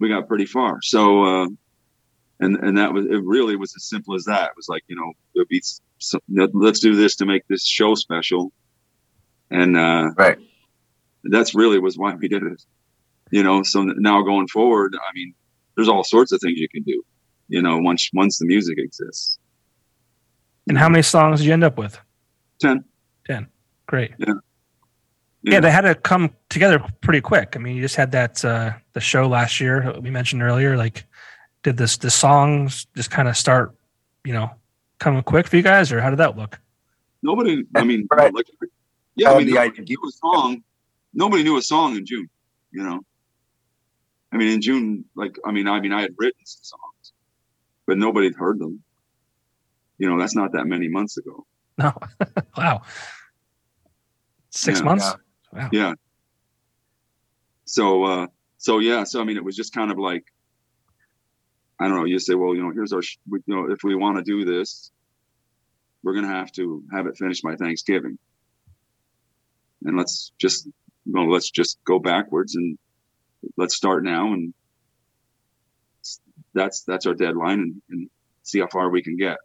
[0.00, 0.78] we got pretty far.
[0.82, 1.46] So, uh,
[2.40, 3.22] and and that was it.
[3.24, 4.50] Really was as simple as that.
[4.50, 5.62] It was like you know, it be,
[6.52, 8.52] let's do this to make this show special,
[9.50, 10.38] and uh, right.
[11.24, 12.62] That's really was why we did it.
[13.30, 15.34] You know, so now going forward, I mean,
[15.76, 17.02] there's all sorts of things you can do.
[17.48, 19.38] You know, once once the music exists.
[20.68, 21.98] And how many songs did you end up with?
[22.60, 22.84] Ten.
[23.26, 23.48] Ten.
[23.86, 24.12] Great.
[24.18, 24.34] Yeah.
[25.42, 27.54] Yeah, they had to come together pretty quick.
[27.54, 30.76] I mean, you just had that uh, the show last year we mentioned earlier.
[30.76, 31.04] Like,
[31.62, 33.74] did this the songs just kind of start,
[34.24, 34.50] you know,
[34.98, 36.60] coming quick for you guys, or how did that look?
[37.22, 37.64] Nobody.
[37.74, 38.34] I mean, right.
[38.34, 38.46] like,
[39.14, 40.62] yeah, I mean, the idea a song.
[41.14, 42.28] Nobody knew a song in June.
[42.70, 43.00] You know,
[44.32, 47.12] I mean, in June, like, I mean, I mean, I had written some songs,
[47.86, 48.82] but nobody had heard them.
[49.98, 51.46] You know, that's not that many months ago.
[51.78, 51.92] No,
[52.56, 52.82] wow,
[54.50, 54.84] six yeah.
[54.84, 55.06] months.
[55.06, 55.14] Yeah.
[55.58, 55.68] Wow.
[55.72, 55.94] Yeah.
[57.64, 58.26] So, uh,
[58.58, 60.24] so yeah, so I mean, it was just kind of like,
[61.80, 62.04] I don't know.
[62.04, 64.90] You say, well, you know, here's our, you know, if we want to do this,
[66.02, 68.18] we're gonna have to have it finished by Thanksgiving,
[69.84, 70.72] and let's just, you
[71.12, 72.78] know, let's just go backwards and
[73.56, 74.54] let's start now, and
[76.54, 78.10] that's that's our deadline, and, and
[78.44, 79.38] see how far we can get.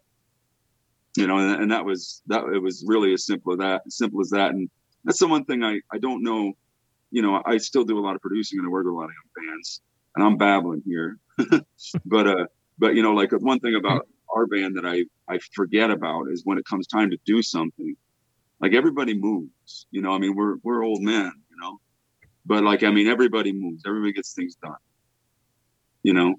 [1.17, 2.43] You know, and, and that was that.
[2.53, 4.69] It was really as simple as that, simple as that, and
[5.03, 6.53] that's the one thing I, I don't know.
[7.11, 9.05] You know, I still do a lot of producing and I work with a lot
[9.05, 9.81] of young bands,
[10.15, 11.19] and I'm babbling here.
[12.05, 12.45] but uh,
[12.79, 16.41] but you know, like one thing about our band that I I forget about is
[16.43, 17.95] when it comes time to do something,
[18.59, 19.87] like everybody moves.
[19.91, 21.79] You know, I mean, we're we're old men, you know,
[22.45, 23.83] but like I mean, everybody moves.
[23.85, 24.75] Everybody gets things done.
[26.01, 26.35] You know,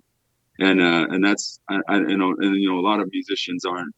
[0.58, 3.64] and uh, and that's I, I you know and you know a lot of musicians
[3.64, 3.94] aren't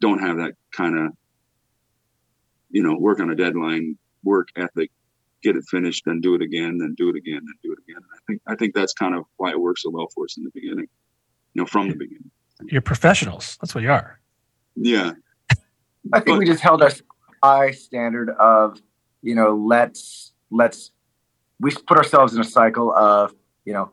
[0.00, 1.12] don't have that kind of
[2.72, 4.90] you know work on a deadline work ethic
[5.42, 8.02] get it finished then do it again then do it again then do it again.
[8.12, 10.44] I think i think that's kind of why it works so well for us in
[10.44, 10.88] the beginning
[11.54, 12.30] you know from the beginning.
[12.66, 13.58] You're professionals.
[13.60, 14.20] That's what you are.
[14.76, 15.12] Yeah.
[16.12, 16.90] I think but, we just held our
[17.42, 18.80] high standard of
[19.22, 20.90] you know let's let's
[21.60, 23.90] we put ourselves in a cycle of you know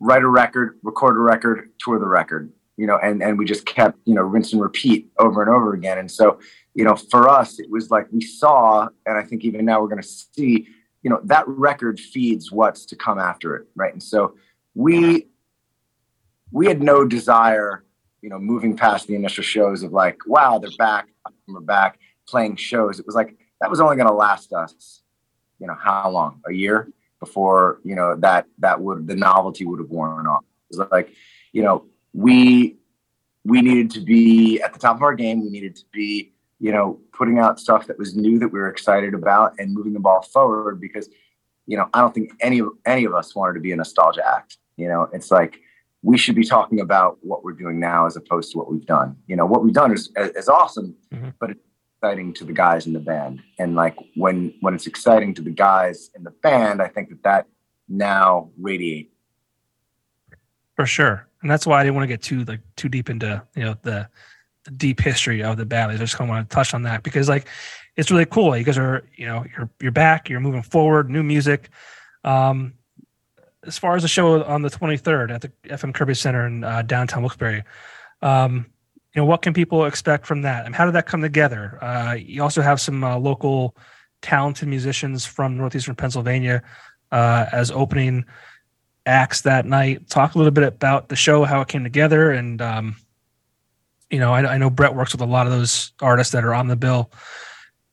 [0.00, 3.66] write a record, record a record, tour the record, you know, and, and we just
[3.66, 5.98] kept, you know, rinse and repeat over and over again.
[5.98, 6.38] And so,
[6.74, 9.88] you know, for us, it was like we saw, and I think even now we're
[9.88, 10.68] going to see,
[11.02, 13.66] you know, that record feeds what's to come after it.
[13.74, 13.92] Right.
[13.92, 14.36] And so
[14.74, 15.28] we,
[16.50, 17.84] we had no desire,
[18.20, 21.08] you know, moving past the initial shows of like, wow, they're back,
[21.46, 22.98] we're back playing shows.
[22.98, 25.02] It was like, that was only going to last us,
[25.58, 26.40] you know, how long?
[26.48, 26.88] A year?
[27.22, 30.42] before you know that that would the novelty would have worn off.
[30.68, 31.12] It was like,
[31.52, 32.76] you know, we
[33.44, 35.42] we needed to be at the top of our game.
[35.42, 38.68] We needed to be, you know, putting out stuff that was new that we were
[38.68, 41.08] excited about and moving the ball forward because,
[41.66, 44.22] you know, I don't think any of any of us wanted to be a nostalgia
[44.26, 44.58] act.
[44.76, 45.60] You know, it's like
[46.02, 49.16] we should be talking about what we're doing now as opposed to what we've done.
[49.26, 51.30] You know, what we've done is is awesome, mm-hmm.
[51.40, 51.60] but it's
[52.02, 55.50] exciting to the guys in the band and like when when it's exciting to the
[55.50, 57.46] guys in the band i think that that
[57.88, 59.12] now radiate
[60.74, 63.42] for sure and that's why i didn't want to get too like too deep into
[63.54, 64.08] you know the,
[64.64, 67.02] the deep history of the band i just kind of want to touch on that
[67.02, 67.46] because like
[67.96, 68.56] it's really cool.
[68.56, 71.68] You guys are you know you're you're back you're moving forward new music.
[72.24, 72.74] Um
[73.64, 76.82] as far as the show on the 23rd at the fm kirby center in uh,
[76.82, 77.62] downtown wilkes-barre
[78.20, 78.66] um
[79.14, 80.64] you know what can people expect from that?
[80.64, 81.78] And how did that come together?
[81.84, 83.76] Uh, you also have some uh, local
[84.22, 86.62] talented musicians from northeastern pennsylvania
[87.10, 88.24] uh, as opening
[89.06, 92.62] acts that night talk a little bit about the show how it came together and
[92.62, 92.96] um,
[94.10, 96.54] you know I, I, know bret works with a lot of those artists that are
[96.54, 97.10] on the bill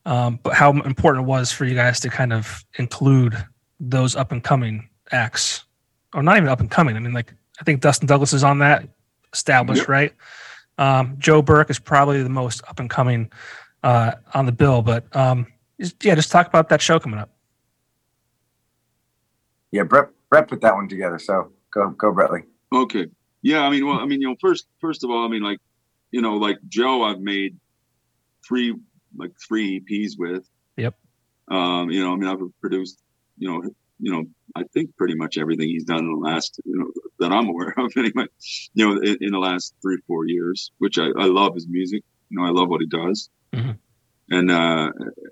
[0.05, 3.35] um, but how important it was for you guys to kind of include
[3.79, 5.65] those up and coming acts
[6.13, 8.59] or not even up and coming i mean like i think dustin douglas is on
[8.59, 8.87] that
[9.33, 9.89] established yep.
[9.89, 10.13] right
[10.79, 13.29] um, Joe Burke is probably the most up and coming
[13.83, 15.45] uh, on the bill, but um,
[15.77, 17.29] yeah, just talk about that show coming up.
[19.71, 21.19] Yeah, Bret Bret put that one together.
[21.19, 22.43] So go go Brettley.
[22.73, 23.07] Okay.
[23.41, 25.59] Yeah, I mean, well, I mean, you know, first first of all, I mean, like,
[26.11, 27.57] you know, like Joe, I've made
[28.47, 28.75] three
[29.15, 30.47] like three EPs with.
[30.77, 30.95] Yep.
[31.49, 33.01] Um, you know, I mean, I've produced,
[33.37, 36.77] you know, you know, I think pretty much everything he's done in the last, you
[36.77, 38.25] know, that I'm aware of anyway,
[38.73, 42.03] you know, in, in the last three, four years, which I, I, love his music.
[42.29, 43.29] You know, I love what he does.
[43.53, 43.71] Mm-hmm.
[44.31, 44.91] And, uh,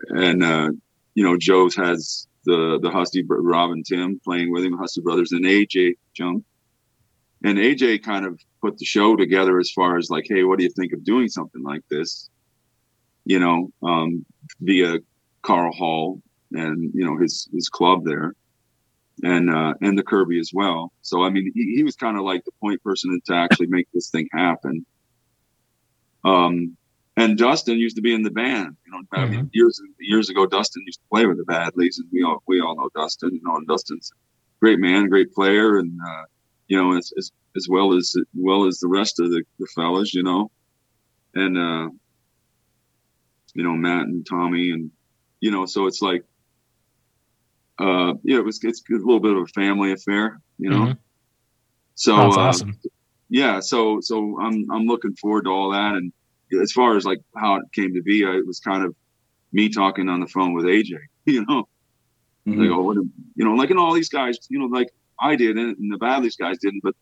[0.10, 0.70] and, uh,
[1.14, 5.32] you know, Joe's has the, the Husty, Rob and Tim playing with him, Husty Brothers
[5.32, 6.46] and AJ Jump.
[7.44, 10.64] And AJ kind of put the show together as far as like, hey, what do
[10.64, 12.30] you think of doing something like this?
[13.26, 14.26] You know, um,
[14.62, 15.00] via
[15.44, 18.34] Karl Hall and, you know, his, his club there
[19.24, 20.92] and uh, and the Kirby as well.
[21.02, 23.88] So I mean, he, he was kind of like the point person to actually make
[23.94, 24.86] this thing happen.
[26.24, 26.78] Um,
[27.18, 28.78] and Dustin used to be in the band.
[28.86, 29.20] You know, mm-hmm.
[29.20, 29.48] I mean, mm-hmm.
[29.52, 32.76] years years ago, Dustin used to play with the Badlees, and we all we all
[32.76, 33.34] know Dustin.
[33.34, 36.24] You know, and Dustin's a great man, great player, and uh,
[36.68, 40.14] you know, as, as as well as well as the rest of the, the fellas,
[40.14, 40.52] you know,
[41.34, 41.90] and uh,
[43.56, 44.92] you know Matt and Tommy, and
[45.42, 46.24] you know, so it's like
[47.80, 50.82] uh, yeah, it was it's a little bit of a family affair, you know.
[50.82, 51.00] Mm-hmm.
[51.96, 52.80] So that's uh, awesome.
[53.30, 56.14] Yeah, so so I'm I'm looking forward to all that, and
[56.62, 58.96] as far as like how it came to be, I, it was kind of
[59.52, 60.94] me talking on the phone with AJ,
[61.26, 61.68] you know.
[62.48, 62.62] Mm-hmm.
[62.62, 62.98] Like, oh, what,
[63.36, 66.24] you know, like and all these guys, you know, like I did, and the bad
[66.24, 66.96] these guys didn't, but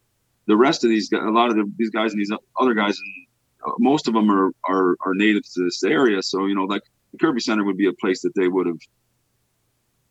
[0.47, 2.97] the rest of these guys, a lot of the, these guys and these other guys,
[2.97, 3.27] and
[3.67, 6.21] uh, most of them are, are are native to this area.
[6.23, 6.81] So you know, like
[7.11, 8.79] the Kirby Center would be a place that they would have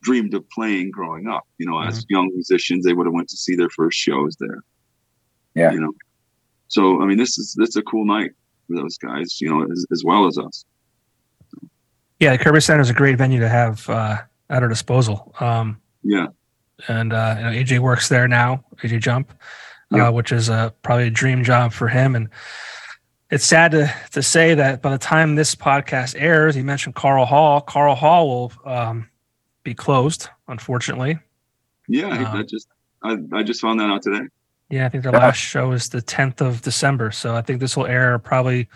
[0.03, 1.45] dreamed of playing growing up.
[1.59, 1.89] You know, mm-hmm.
[1.89, 4.63] as young musicians, they would have went to see their first shows there.
[5.55, 5.73] Yeah.
[5.73, 5.93] You know,
[6.69, 8.33] so I mean, this is this is a cool night
[8.67, 9.41] for those guys.
[9.41, 10.65] You know, as, as well as us.
[12.21, 15.35] Yeah, the Kirby Center is a great venue to have uh, at our disposal.
[15.41, 16.27] Um, yeah.
[16.89, 19.33] And uh, you know, AJ works there now, AJ Jump,
[19.93, 22.17] uh, which is uh, probably a dream job for him.
[22.17, 22.29] And
[23.31, 27.25] it's sad to, to say that by the time this podcast airs, he mentioned Karl
[27.25, 27.61] Hall.
[27.61, 29.09] Karl Hall will um,
[29.63, 31.19] be closed, unfortunately.
[31.89, 32.69] Yeah, um, I just
[33.03, 34.27] I, I just found that out today.
[34.71, 35.19] Yeah, I think their yeah.
[35.19, 37.11] last show is the 10th of December.
[37.11, 38.69] So I think this will air probably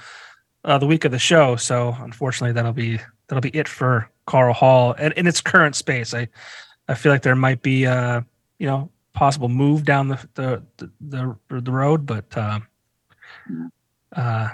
[0.65, 1.57] uh, the week of the show.
[1.57, 6.15] So unfortunately, that'll be that'll be it for Karl Hall and in its current space.
[6.15, 6.29] I
[6.89, 8.21] I feel like there might be uh
[8.59, 10.63] you know possible move down the the
[11.01, 12.61] the, the road, but uh,
[14.15, 14.49] uh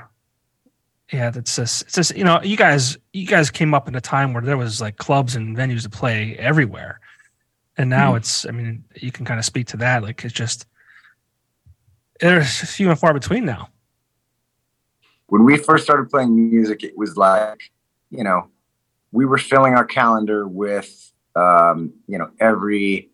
[1.12, 4.01] yeah, that's just it's just you know you guys you guys came up in a
[4.01, 7.01] time where there was like clubs and venues to play everywhere,
[7.77, 8.18] and now mm-hmm.
[8.18, 10.66] it's I mean you can kind of speak to that like it's just
[12.20, 13.68] there's few and far between now.
[15.27, 17.61] When we first started playing music, it was like
[18.11, 18.48] you know
[19.12, 23.11] we were filling our calendar with um, you know every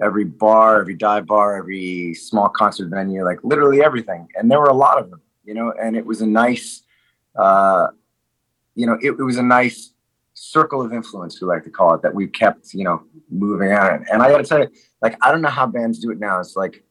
[0.00, 4.66] every bar, every dive bar, every small concert venue, like literally everything, and there were
[4.66, 6.82] a lot of them, you know, and it was a nice
[7.36, 7.88] uh,
[8.74, 9.92] you know, it, it, was a nice
[10.34, 14.04] circle of influence, we like to call it, that we kept, you know, moving on.
[14.12, 14.68] And I got to tell you,
[15.02, 16.38] like, I don't know how bands do it now.
[16.38, 16.84] It's like,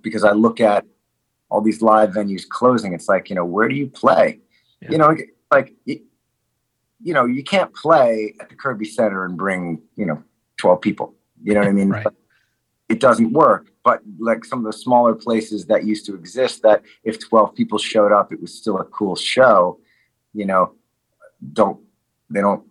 [0.00, 0.84] because I look at
[1.50, 4.40] all these live venues closing, it's like, you know, where do you play?
[4.80, 4.92] Yeah.
[4.92, 5.16] You know,
[5.50, 6.02] like, you,
[7.02, 10.22] you know, you can't play at the Kirby Center and bring, you know,
[10.58, 11.14] 12 people.
[11.42, 11.90] You know what I mean?
[11.90, 12.06] Right.
[12.88, 13.68] It doesn't work.
[13.82, 17.78] But like some of the smaller places that used to exist, that if 12 people
[17.78, 19.80] showed up, it was still a cool show,
[20.34, 20.74] you know,
[21.52, 21.80] don't,
[22.28, 22.64] they don't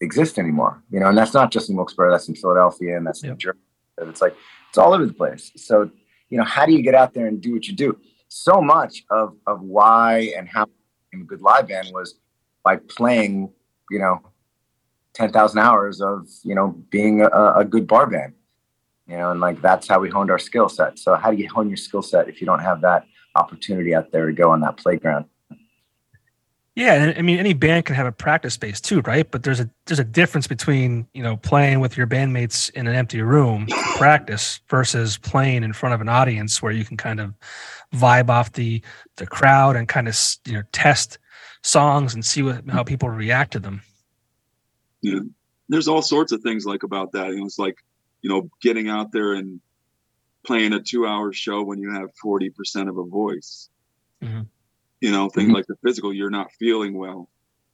[0.00, 3.22] exist anymore, you know, and that's not just in Wilkes-Barre, that's in Philadelphia and that's
[3.22, 3.32] yep.
[3.32, 3.60] in Germany.
[3.98, 4.34] It's like,
[4.70, 5.52] it's all over the place.
[5.56, 5.90] So,
[6.30, 7.98] you know, how do you get out there and do what you do?
[8.28, 10.66] So much of, of why and how
[11.12, 12.18] a good live band was
[12.64, 13.52] by playing,
[13.90, 14.20] you know,
[15.12, 18.34] 10,000 hours of, you know, being a, a good bar band
[19.06, 20.98] you know, and like that's how we honed our skill set.
[20.98, 24.10] So how do you hone your skill set if you don't have that opportunity out
[24.12, 25.26] there to go on that playground?
[26.76, 29.30] Yeah, and I mean any band can have a practice space too, right?
[29.30, 32.94] But there's a there's a difference between you know playing with your bandmates in an
[32.94, 37.32] empty room practice versus playing in front of an audience where you can kind of
[37.94, 38.82] vibe off the
[39.16, 41.18] the crowd and kind of you know test
[41.62, 43.80] songs and see what how people react to them.
[45.00, 45.20] Yeah,
[45.68, 47.28] there's all sorts of things like about that.
[47.28, 47.76] You know, it's like
[48.24, 49.60] you know, getting out there and
[50.46, 53.68] playing a two hour show when you have 40% of a voice.
[54.22, 54.40] Mm-hmm.
[55.00, 55.56] You know, things mm-hmm.
[55.56, 57.28] like the physical, you're not feeling well.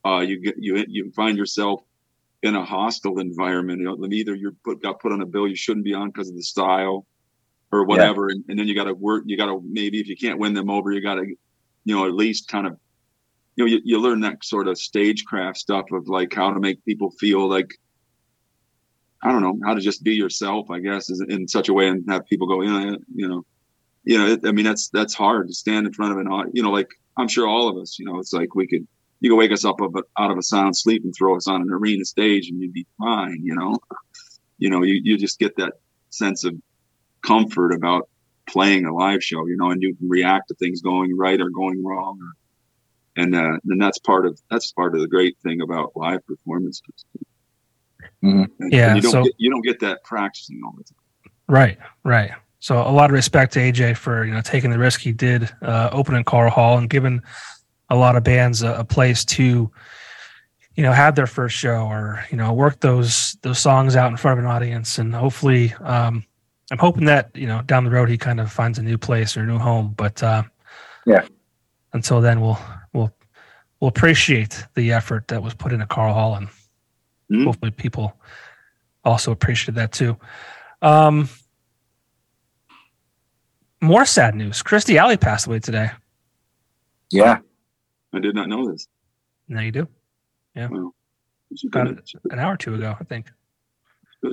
[0.05, 1.83] Uh, you get, you, you find yourself
[2.43, 3.81] in a hostile environment.
[3.81, 6.29] You know, either you're put, got put on a bill you shouldn't be on because
[6.29, 7.07] of the style
[7.71, 8.29] or whatever.
[8.29, 8.37] Yeah.
[8.37, 10.55] And, and then you got to work, you got to, maybe if you can't win
[10.55, 11.27] them over, you got to,
[11.85, 12.77] you know, at least kind of,
[13.57, 16.85] you know, you, you learn that sort of stagecraft stuff of like how to make
[16.85, 17.75] people feel like,
[19.23, 21.89] I don't know how to just be yourself, I guess, is in such a way
[21.89, 23.45] and have people go, yeah, you know,
[24.05, 26.53] you know, it, I mean, that's, that's hard to stand in front of an audience,
[26.55, 28.87] you know, like I'm sure all of us, you know, it's like we could,
[29.21, 31.61] you could wake us up of, out of a sound sleep and throw us on
[31.63, 33.79] an arena stage and you'd be fine, you know,
[34.59, 35.75] you know, you, you just get that
[36.11, 36.55] sense of
[37.23, 38.09] comfort about
[38.49, 41.51] playing a live show, you know, and you can react to things going right or
[41.51, 42.19] going wrong.
[42.21, 46.27] Or, and, uh, and that's part of, that's part of the great thing about live
[46.27, 47.05] performances.
[48.25, 48.69] Mm-hmm.
[48.71, 51.33] Yeah, you don't so, get, you don't get that practicing all the time.
[51.47, 52.33] Right, right.
[52.61, 55.51] So a lot of respect to AJ for you know taking the risk he did,
[55.63, 57.23] uh, opening Karl Hall and giving
[57.89, 59.69] a lot of bands a, a, place to,
[60.77, 64.17] you know, have their first show or you know work those those songs out in
[64.17, 66.25] front of an audience, and hopefully, um,
[66.71, 69.37] I'm hoping that you know down the road he kind of finds a new place
[69.37, 69.95] or a new home.
[69.97, 70.43] But uh,
[71.07, 71.27] yeah,
[71.95, 72.61] until then, we'll
[72.93, 73.13] we'll
[73.81, 76.49] we'll appreciate the effort that was put into Karl Hall and
[77.31, 77.45] mm-hmm.
[77.45, 78.15] hopefully people
[79.05, 80.17] also appreciated that too.
[80.83, 81.29] Um,
[83.81, 84.63] more sad news.
[84.63, 85.91] Kirstie Alley passed away today.
[87.11, 87.39] Yeah.
[88.13, 88.87] I did not know this.
[89.49, 89.89] Now you do.
[90.55, 90.69] Yeah.
[90.71, 90.95] Well,
[91.67, 91.89] About
[92.31, 93.31] an hour or two ago, I think.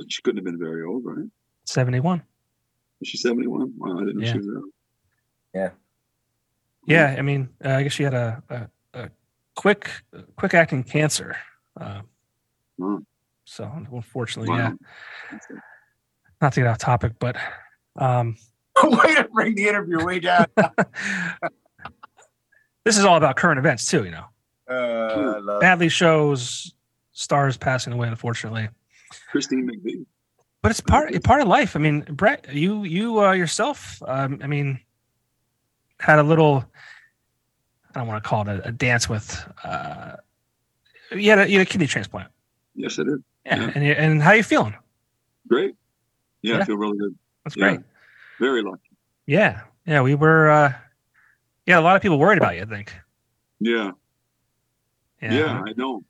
[0.08, 1.26] She couldn't have been very old, right?
[1.64, 2.22] 71.
[3.00, 3.74] Was she 71?
[3.76, 4.32] Wow, I didn't know yeah.
[4.32, 4.70] she was that
[5.54, 5.70] Yeah.
[6.86, 9.10] Yeah, I mean, uh, I guess she had a, a, a
[9.54, 9.90] quick,
[10.36, 11.36] quick acting cancer.
[11.78, 12.00] Uh,
[13.44, 14.74] so unfortunately, wow.
[15.32, 15.38] yeah.
[16.40, 17.36] Not to get off topic, but
[17.96, 18.36] um,
[18.84, 20.46] way to bring the interview way down.
[22.84, 24.24] this is all about current events too, you know.
[24.68, 26.74] Uh, Badly shows
[27.12, 28.68] stars passing away, unfortunately.
[29.30, 30.04] Christine McVie.
[30.62, 31.76] But it's part part of life.
[31.76, 34.80] I mean, Bret, you you uh, yourself, um, I mean,
[36.00, 36.64] had a little.
[37.94, 39.46] I don't want to call it a, a dance with.
[39.64, 40.16] Uh,
[41.12, 42.30] you had a, you had a kidney transplant.
[42.74, 43.24] Yes, I did.
[43.46, 43.72] Yeah, yeah.
[43.74, 44.74] and and how you feeling?
[45.48, 45.74] Great.
[46.42, 47.16] Yeah, yeah, I feel really good.
[47.44, 47.68] That's yeah.
[47.68, 47.80] great.
[48.38, 48.90] Very lucky.
[49.26, 50.50] Yeah, yeah, we were.
[50.50, 50.72] uh
[51.66, 52.62] Yeah, a lot of people worried about you.
[52.62, 52.94] I think.
[53.60, 53.92] Yeah.
[55.20, 56.04] Yeah, yeah I know.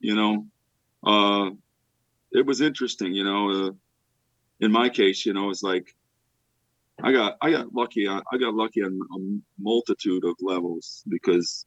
[0.00, 0.46] You know,
[1.04, 1.50] uh
[2.32, 3.12] it was interesting.
[3.14, 3.70] You know, uh,
[4.60, 5.94] in my case, you know, it's like
[7.02, 8.08] I got I got lucky.
[8.08, 11.66] I, I got lucky on a multitude of levels because,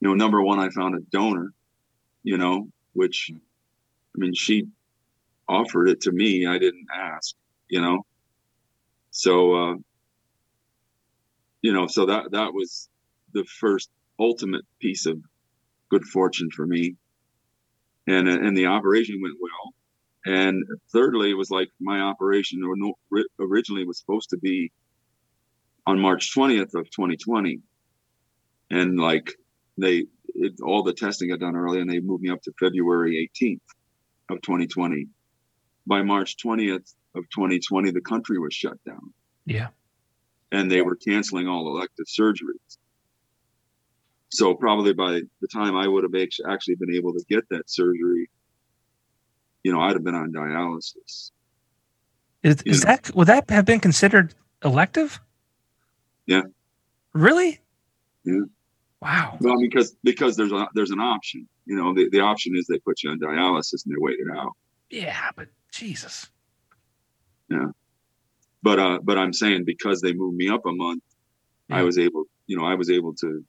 [0.00, 1.52] you know, number one, I found a donor,
[2.22, 4.66] you know, which, I mean, she
[5.48, 6.46] offered it to me.
[6.46, 7.34] I didn't ask,
[7.68, 8.04] you know.
[9.12, 9.74] So, uh,
[11.60, 12.88] you know, so that that was
[13.34, 15.18] the first ultimate piece of
[15.90, 16.96] good fortune for me,
[18.06, 19.74] and and the operation went well.
[20.24, 22.62] And thirdly, it was like my operation
[23.38, 24.72] originally was supposed to be
[25.86, 27.60] on March 20th of 2020,
[28.70, 29.30] and like
[29.76, 33.30] they it, all the testing got done early, and they moved me up to February
[33.38, 33.60] 18th
[34.30, 35.06] of 2020.
[35.86, 39.12] By March 20th of 2020, the country was shut down.
[39.44, 39.68] Yeah,
[40.50, 42.78] and they were canceling all elective surgeries.
[44.30, 48.30] So probably by the time I would have actually been able to get that surgery,
[49.62, 51.32] you know, I'd have been on dialysis.
[52.42, 54.34] Is, is that would that have been considered
[54.64, 55.20] elective?
[56.26, 56.42] Yeah.
[57.12, 57.60] Really?
[58.24, 58.40] Yeah.
[59.00, 59.36] Wow.
[59.40, 61.48] Well, because because there's a there's an option.
[61.66, 64.36] You know, the, the option is they put you on dialysis and they wait it
[64.36, 64.52] out.
[64.90, 66.30] Yeah, but Jesus.
[67.52, 67.68] Yeah.
[68.62, 71.02] But uh but I'm saying because they moved me up a month,
[71.68, 71.78] yeah.
[71.78, 73.44] I was able, you know, I was able to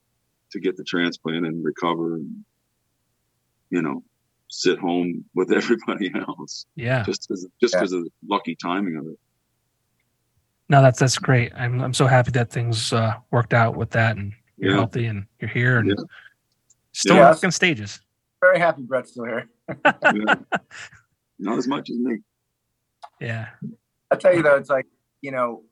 [0.51, 2.43] to get the transplant and recover and
[3.70, 4.04] you know,
[4.49, 6.66] sit home with everybody else.
[6.76, 7.04] Yeah.
[7.04, 7.99] Just because just because yeah.
[7.99, 9.20] of the lucky timing of it.
[10.70, 11.51] No, that's that's great.
[11.56, 14.78] I'm I'm so happy that things uh, worked out with that, and you're yeah.
[14.78, 15.95] healthy, and you're here, and yeah.
[16.93, 17.30] still yeah.
[17.30, 17.99] working stages.
[18.41, 19.49] Very happy Bret's still here.
[21.39, 22.20] Not as much as me.
[23.20, 23.49] Yeah.
[24.14, 24.88] I tell you though, it's like
[25.22, 25.64] you know,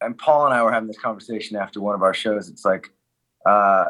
[0.00, 2.48] and Paul and I were having this conversation after one of our shows.
[2.48, 2.90] It's like,
[3.44, 3.86] uh,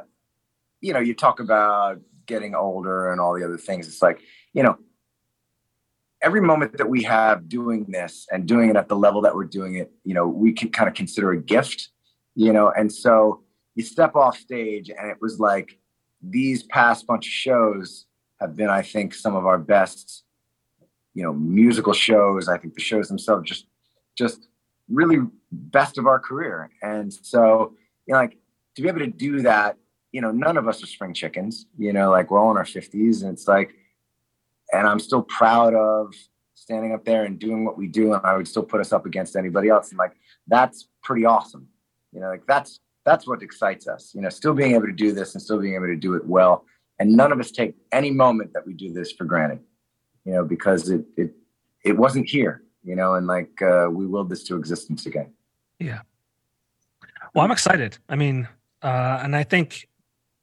[0.80, 3.86] you know, you talk about getting older and all the other things.
[3.88, 4.20] It's like,
[4.52, 4.76] you know,
[6.22, 9.44] every moment that we have doing this and doing it at the level that we're
[9.44, 11.90] doing it, you know, we can kind of consider a gift,
[12.34, 13.42] you know, and so
[13.76, 15.78] you step off stage and it was like
[16.22, 18.06] these past bunch of shows
[18.40, 20.24] have been, I think, some of our best,
[21.14, 22.48] you know, musical shows.
[22.48, 23.66] I think the shows themselves just,
[24.16, 24.48] just
[24.88, 25.18] really
[25.50, 26.70] best of our career.
[26.82, 27.74] And so,
[28.06, 28.38] you know, like
[28.76, 29.76] to be able to do that
[30.16, 32.64] you know, none of us are spring chickens, you know, like we're all in our
[32.64, 33.74] 50s and it's like,
[34.72, 36.14] and I'm still proud of
[36.54, 38.14] standing up there and doing what we do.
[38.14, 39.90] And I would still put us up against anybody else.
[39.90, 41.68] And like, that's pretty awesome.
[42.12, 45.12] You know, like that's, that's what excites us, you know, still being able to do
[45.12, 46.64] this and still being able to do it well.
[46.98, 49.60] And none of us take any moment that we do this for granted,
[50.24, 51.34] you know, because it, it,
[51.84, 55.32] it wasn't here, you know, and like, uh, we willed this to existence again.
[55.78, 56.00] Yeah.
[57.34, 57.98] Well, I'm excited.
[58.08, 58.48] I mean,
[58.82, 59.88] uh, and I think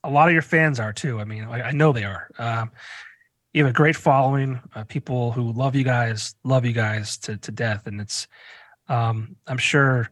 [0.03, 1.19] a lot of your fans are too.
[1.19, 2.29] I mean, I, I know they are.
[2.37, 2.71] Um,
[3.53, 4.59] you have a great following.
[4.75, 8.27] Uh, people who love you guys, love you guys to to death, and it's.
[8.89, 10.11] Um, I'm sure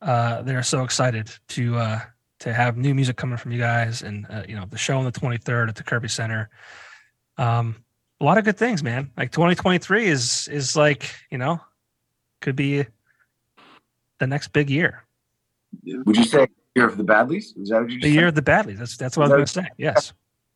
[0.00, 2.00] uh, they're so excited to uh,
[2.40, 5.04] to have new music coming from you guys, and uh, you know the show on
[5.04, 6.48] the 23rd at the Kirby Center.
[7.36, 7.83] Um,
[8.20, 9.10] a lot of good things, man.
[9.16, 11.60] Like 2023 is is like you know
[12.40, 12.86] could be
[14.18, 15.04] the next big year.
[15.84, 17.58] Would you say year of the Badlees?
[17.60, 18.08] Is that what you say?
[18.08, 18.78] The year of the Badlees.
[18.78, 19.68] That's that's what I was going to say.
[19.76, 20.12] Yes.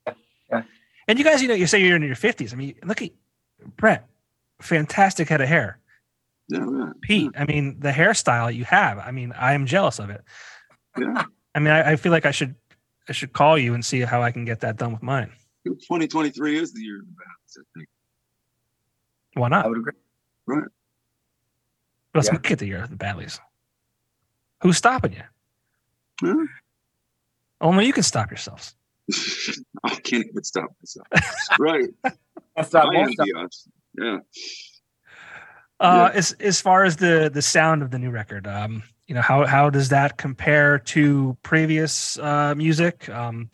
[0.51, 0.63] Yeah.
[1.07, 2.55] And you guys, you know, you say you're in your fifties.
[2.55, 3.11] I mean, look at
[3.77, 4.09] Bret,
[4.63, 5.79] fantastic head of hair.
[6.49, 8.99] Yeah, yeah, Pete, I mean, the hairstyle you have.
[8.99, 10.23] I mean, I am jealous of it.
[10.97, 11.25] Yeah.
[11.55, 12.55] I mean, I, I feel like I should
[13.11, 15.31] I should call you and see how I can get that done with mine.
[15.75, 17.89] 2023 is the year of the Badlees, I think.
[19.35, 19.65] Why not?
[19.65, 19.93] I would agree.
[20.47, 20.69] Right.
[22.15, 22.35] Let's yeah.
[22.35, 23.39] make it the year of the Badlees.
[24.63, 26.49] Who's stopping you?
[27.61, 28.75] Oh, no, you can stop yourselves.
[29.85, 31.07] I can't even stop myself.
[31.59, 31.89] right.
[32.65, 32.93] stop,
[33.95, 34.19] Yeah.
[35.81, 36.19] Uh, yeah.
[36.19, 39.47] as as far as the the sound of the new record, um, you know how
[39.47, 43.09] how does that compare to previous uh, music?
[43.09, 43.49] Um,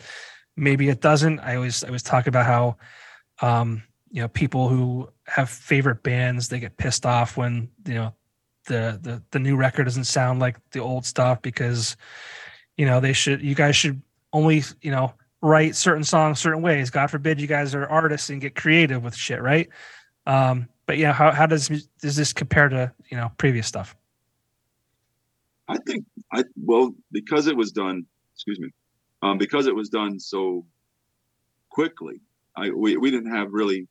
[0.56, 1.40] maybe it doesn't.
[1.40, 2.76] I always I always talk about how,
[3.40, 8.14] um, you know, people who have favorite bands they get pissed off when you know
[8.66, 11.96] the the the new record doesn't sound like the old stuff because
[12.76, 14.00] you know they should you guys should
[14.32, 16.90] only you know write certain songs certain ways.
[16.90, 19.68] God forbid you guys are artists and get creative with shit right?
[20.26, 21.68] Um but yeah how, how does
[22.00, 23.96] does this compare to you know previous stuff?
[25.68, 28.70] I think i well because it was done excuse me
[29.24, 30.64] um because it was done so
[31.70, 32.20] quickly
[32.56, 33.88] i we, we didn't have really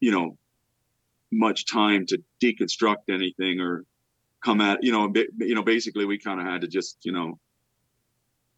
[0.00, 0.36] you know
[1.32, 3.84] much time to deconstruct anything or
[4.44, 7.38] come at you know you know basically we kind of had to just you know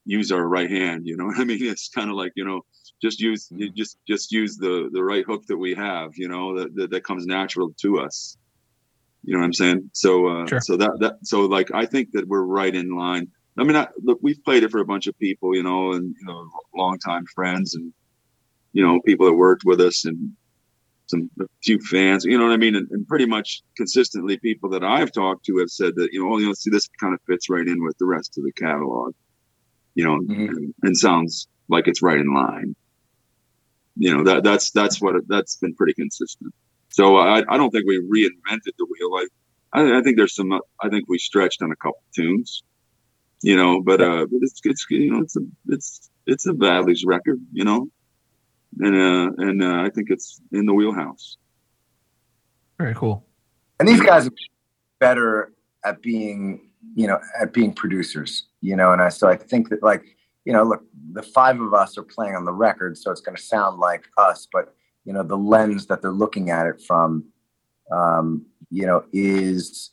[0.04, 2.62] use our right hand you know i mean it's kind of like you know
[3.00, 3.74] just use mm-hmm.
[3.76, 7.04] just just use the the right hook that we have you know that, that, that
[7.04, 8.36] comes natural to us
[9.24, 9.90] You know what I'm saying?
[9.92, 10.60] So, uh, sure.
[10.60, 13.28] so that that so like I think that we're right in line.
[13.58, 16.14] I mean, I, look, we've played it for a bunch of people, you know, and
[16.18, 17.92] you know, longtime friends, and
[18.72, 20.32] you know, people that worked with us, and
[21.06, 22.24] some a few fans.
[22.24, 22.74] You know what I mean?
[22.74, 26.34] And, and pretty much consistently, people that I've talked to have said that you know,
[26.34, 28.52] oh, you know, see, this kind of fits right in with the rest of the
[28.52, 29.14] catalog.
[29.94, 30.48] You know, mm-hmm.
[30.48, 32.74] and, and sounds like it's right in line.
[33.96, 36.54] You know that that's that's what that's been pretty consistent.
[36.88, 39.14] So I, I don't think we reinvented the wheel.
[39.14, 40.52] I, I, I think there's some.
[40.52, 42.62] I think we stretched on a couple tunes,
[43.42, 43.82] you know.
[43.82, 47.64] But uh, but it's it's you know it's a it's it's a Badlees record, you
[47.64, 47.88] know,
[48.80, 51.36] and uh and uh, I think it's in the wheelhouse.
[52.78, 53.24] Very cool.
[53.78, 54.32] And these guys are
[55.00, 55.52] better
[55.84, 58.92] at being you know at being producers, you know.
[58.92, 60.04] And I so I think that like
[60.44, 60.82] you know look
[61.12, 64.04] the five of us are playing on the record, so it's going to sound like
[64.16, 64.74] us, but
[65.04, 67.24] you know the lens that they're looking at it from
[67.90, 69.91] um, you know is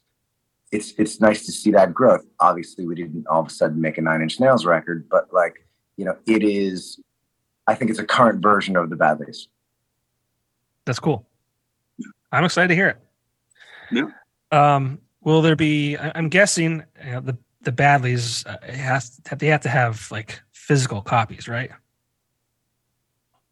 [0.71, 3.97] it's it's nice to see that growth obviously we didn't all of a sudden make
[3.97, 5.65] a nine inch nails record but like
[5.97, 6.99] you know it is
[7.67, 9.47] i think it's a current version of the badlees
[10.85, 11.25] that's cool
[12.31, 12.97] i'm excited to hear it
[13.91, 14.09] yeah
[14.51, 19.61] um will there be i'm guessing you know, the the badlees uh, has they have
[19.61, 21.71] to have like physical copies right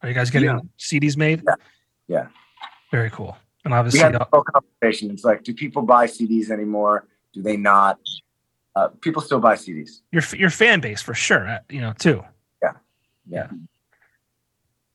[0.02, 0.60] are you guys getting yeah.
[0.80, 1.44] CDs made?
[1.46, 1.56] Yeah.
[2.08, 2.28] yeah.
[2.92, 3.38] Very cool.
[3.68, 5.12] And obviously, we had the whole conversation.
[5.12, 7.06] It's like, do people buy CDs anymore?
[7.34, 8.00] Do they not?
[8.78, 10.00] Uh, people still buy CDs.
[10.14, 11.46] Your your fan base for sure.
[11.46, 12.24] Uh, you know, too.
[12.64, 12.72] Yeah.
[13.28, 13.48] Yeah.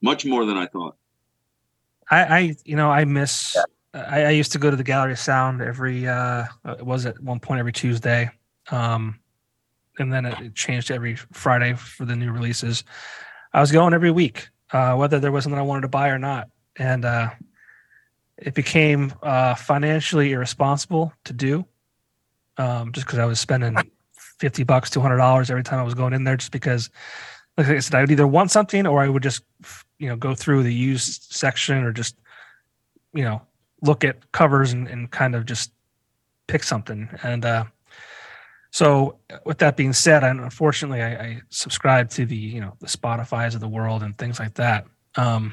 [0.01, 0.97] Much more than I thought.
[2.11, 3.55] I, I you know, I miss.
[3.55, 3.64] Yeah.
[4.09, 6.09] I, I, used to go to the Gallery of Sound every.
[6.09, 8.31] uh It was at one point every Tuesday.
[8.70, 9.20] Um,
[9.99, 12.85] and then it changed every Friday for the new releases.
[13.53, 16.18] I was going every week uh, whether there was something I wanted to buy or
[16.18, 16.49] not.
[16.77, 17.31] And uh,
[18.45, 21.64] it became uh, financially irresponsible to do
[22.59, 23.76] um, just because I was spending
[24.38, 26.90] 50 bucks, $200 every time I was going in there just because,
[27.57, 29.43] like I said, I would either want something or I would just,
[29.99, 32.16] you know, go through the used section or just,
[33.14, 33.43] you know,
[33.82, 35.72] look at covers and, and kind of just
[36.49, 37.09] pick something.
[37.22, 37.64] And uh,
[38.70, 42.86] so, with that being said, and unfortunately, I, I, subscribe to the you know the
[42.86, 44.86] Spotify's of the world and things like that.
[45.14, 45.53] Um,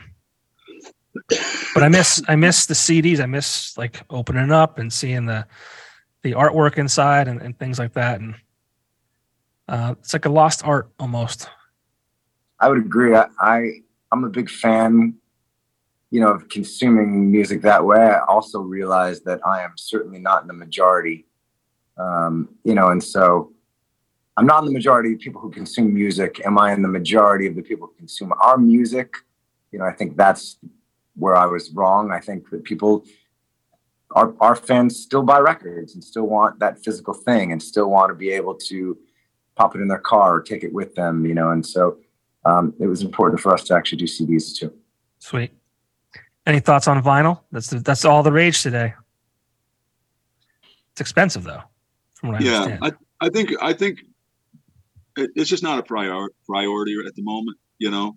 [1.74, 3.20] but I miss I miss the CDs.
[3.20, 5.46] I miss like opening up and seeing the
[6.24, 8.20] the artwork inside and, and things like that.
[8.20, 8.36] And
[9.68, 11.50] uh, it's like a lost art almost.
[12.60, 13.16] I would agree.
[13.16, 13.70] I, I
[14.12, 15.16] I'm a big fan,
[16.12, 18.00] you know, of consuming music that way.
[18.00, 21.26] I also realize that I am certainly not in the majority
[22.00, 23.52] um, you know, and so
[24.38, 26.42] I'm not in the majority of people who consume music.
[26.46, 29.14] Am I in the majority of the people who consume our music?
[29.72, 30.58] You know, I think that's
[31.20, 32.12] where I was wrong.
[32.12, 33.06] I think that people,
[34.12, 38.10] our, our fans still buy records and still want that physical thing and still want
[38.10, 38.98] to be able to
[39.56, 41.98] pop it in their car or take it with them, you know, and so
[42.46, 44.74] um, it was important for us to actually do CDs too.
[45.20, 45.52] Sweet.
[46.46, 47.42] Any thoughts on vinyl?
[47.52, 48.94] That's the, that's all the rage today.
[50.92, 51.62] It's expensive though
[52.16, 52.98] from what I yeah, understand.
[53.22, 54.00] I, I think I think
[55.18, 57.58] it's just not a prior, priority at the moment.
[57.78, 58.16] You know,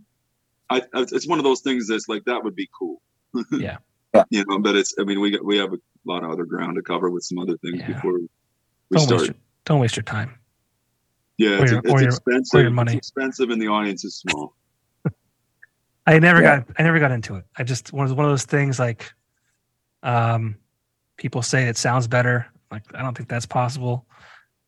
[0.73, 3.03] I, I, it's one of those things that's like that would be cool.
[3.53, 3.79] yeah.
[4.31, 6.77] You know, but it's I mean we got we have a lot of other ground
[6.77, 7.93] to cover with some other things yeah.
[7.93, 8.29] before we
[8.93, 9.21] don't start.
[9.21, 10.39] Waste your, don't waste your time.
[11.39, 12.61] Yeah, it's, your, it's expensive.
[12.61, 12.97] Your money.
[12.97, 14.55] It's expensive, and the audience is small.
[16.07, 16.59] I never yeah.
[16.59, 17.45] got I never got into it.
[17.57, 19.13] I just was one of those things like
[20.03, 20.57] um
[21.17, 22.47] people say it sounds better.
[22.71, 24.07] Like I don't think that's possible.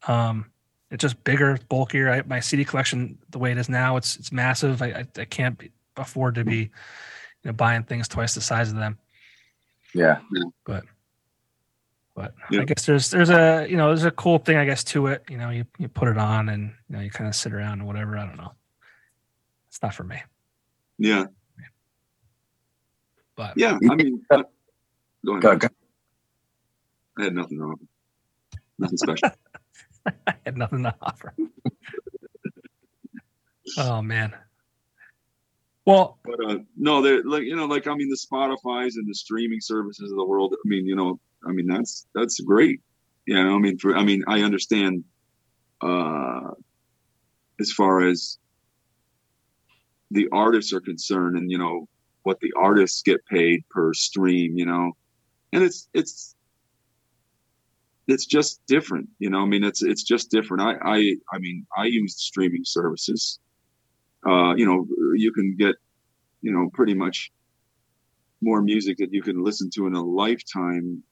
[0.07, 0.51] Um,
[0.91, 2.11] it's just bigger, bulkier.
[2.11, 4.81] I, my CD collection, the way it is now, it's it's massive.
[4.81, 6.71] I I, I can't be, afford to be, you
[7.45, 8.99] know, buying things twice the size of them.
[9.95, 10.21] Yeah,
[10.65, 10.85] but
[12.15, 12.63] but yeah.
[12.63, 15.25] I guess there's there's a you know there's a cool thing I guess to it.
[15.29, 17.81] You know, you you put it on and you know you kind of sit around
[17.81, 18.17] and whatever.
[18.17, 18.53] I don't know.
[19.69, 20.23] It's not for me.
[20.99, 21.27] Yeah.
[23.37, 24.45] But yeah, I mean, uh,
[25.27, 25.43] go ahead.
[25.43, 25.69] Go, go.
[27.19, 27.81] I had nothing wrong.
[28.79, 29.31] Nothing special.
[30.07, 31.35] I had nothing to offer.
[33.79, 34.35] oh man.
[35.87, 39.15] Well, but uh, no, they're like you know, like I mean, the Spotify's and the
[39.15, 40.55] streaming services of the world.
[40.55, 42.81] I mean, you know, I mean that's that's great.
[43.27, 45.05] You know, I mean, for I mean, I understand
[45.81, 46.51] uh,
[47.61, 48.39] as far as
[50.11, 51.89] the artists are concerned, and you know
[52.23, 54.57] what the artists get paid per stream.
[54.57, 54.93] You know,
[55.53, 56.35] and it's it's
[58.07, 61.67] it's just different you know i mean it's it's just different i i i mean
[61.77, 63.39] i use streaming services
[64.27, 65.77] uh you know you can get
[66.43, 67.33] you know pretty much
[68.41, 71.03] more music that you can listen to in a lifetime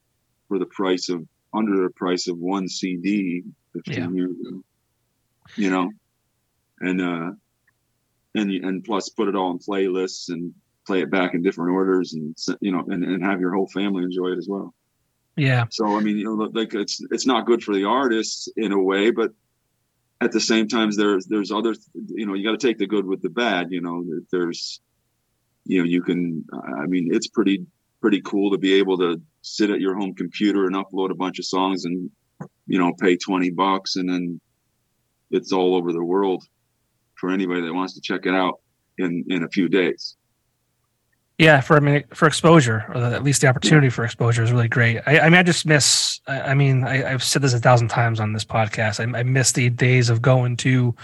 [0.49, 3.43] for the price of under the price of one CD
[3.75, 4.11] 15 yeah.
[4.11, 4.63] years ago.
[5.57, 5.91] You know,
[6.81, 7.31] and uh,
[8.35, 10.55] and and plus put it all in playlists and
[10.87, 14.05] play it back in different orders and you know and, and have your whole family
[14.05, 14.75] enjoy it as well.
[15.37, 15.65] Yeah.
[15.71, 18.81] So I mean, you know, like it's it's not good for the artists in a
[18.81, 19.33] way, but
[20.23, 23.07] at the same time, there's there's other you know you got to take the good
[23.07, 23.71] with the bad.
[23.71, 24.81] You know, there's
[25.65, 27.67] you know you can I mean it's pretty
[28.01, 31.39] pretty cool to be able to sit at your home computer and upload a bunch
[31.39, 32.11] of songs and
[32.67, 34.41] you know pay 20 bucks and then
[35.31, 36.45] it's all over the world
[37.15, 38.61] for anybody that wants to check it out
[38.99, 40.17] in in a few days
[41.39, 44.69] yeah for i mean for exposure or at least the opportunity for exposure is really
[44.69, 45.01] great.
[45.07, 47.89] I, I mean i just miss i, I mean I, have said this a thousand
[47.89, 49.01] times on this podcast.
[49.01, 50.95] I, I miss the days of going to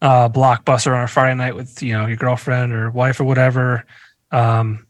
[0.00, 3.84] uh blockbuster on a friday night with you know your girlfriend or wife or whatever.
[4.30, 4.86] Um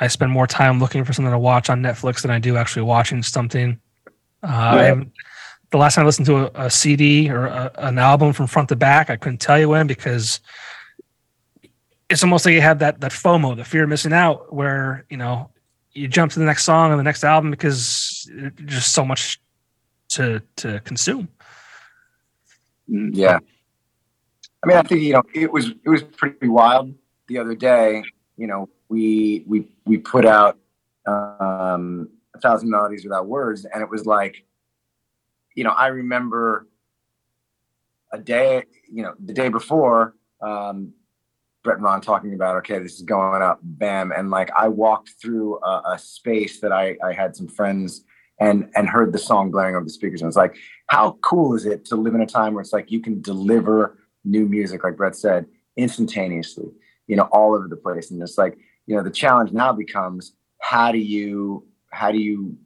[0.00, 2.82] I spend more time looking for something to watch on Netflix than I do actually
[2.82, 3.78] watching something.
[4.42, 5.02] Uh,
[5.70, 8.70] the last time I listened to a, a CD or a, an album from front
[8.70, 10.40] to back, I couldn't tell you when because
[12.10, 15.16] it's almost like you have that that FOMO, the fear of missing out, where you
[15.16, 15.50] know
[15.92, 19.40] you jump to the next song and the next album because there's just so much
[20.10, 21.28] to to consume.
[22.88, 23.38] Yeah,
[24.62, 26.92] I mean, I think you know it was it was pretty wild
[27.28, 28.02] the other day.
[28.36, 30.58] You know, we we we put out
[31.06, 34.44] um, a thousand melodies without words, and it was like,
[35.54, 36.66] you know, I remember
[38.12, 40.92] a day, you know, the day before, um,
[41.62, 45.10] Bret and Ron talking about, okay, this is going up, bam, and like I walked
[45.20, 48.04] through a, a space that I I had some friends
[48.38, 50.56] and and heard the song blaring over the speakers, and it's like,
[50.86, 53.98] how cool is it to live in a time where it's like you can deliver
[54.24, 55.46] new music, like Bret said,
[55.76, 56.70] instantaneously,
[57.06, 58.56] you know, all over the place, and it's like
[58.86, 62.56] you know the challenge now becomes how do you how do you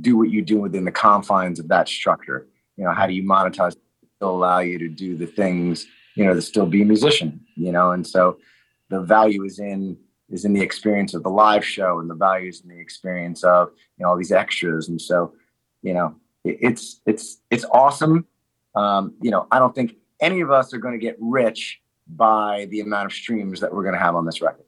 [0.00, 2.48] do what you do within the confines of that structure?
[2.76, 3.76] You know how do you monetize
[4.16, 7.72] still allow you to do the things you know to still be a musician you
[7.72, 8.38] know and so
[8.88, 9.96] the value is in
[10.30, 13.42] is in the experience of the live show and the value is in the experience
[13.44, 15.32] of you know all these extras and so
[15.82, 18.26] you know it, it's it's it's awesome
[18.74, 22.66] um, you know i don't think any of us are going to get rich by
[22.70, 24.64] the amount of streams that we're going to have on this record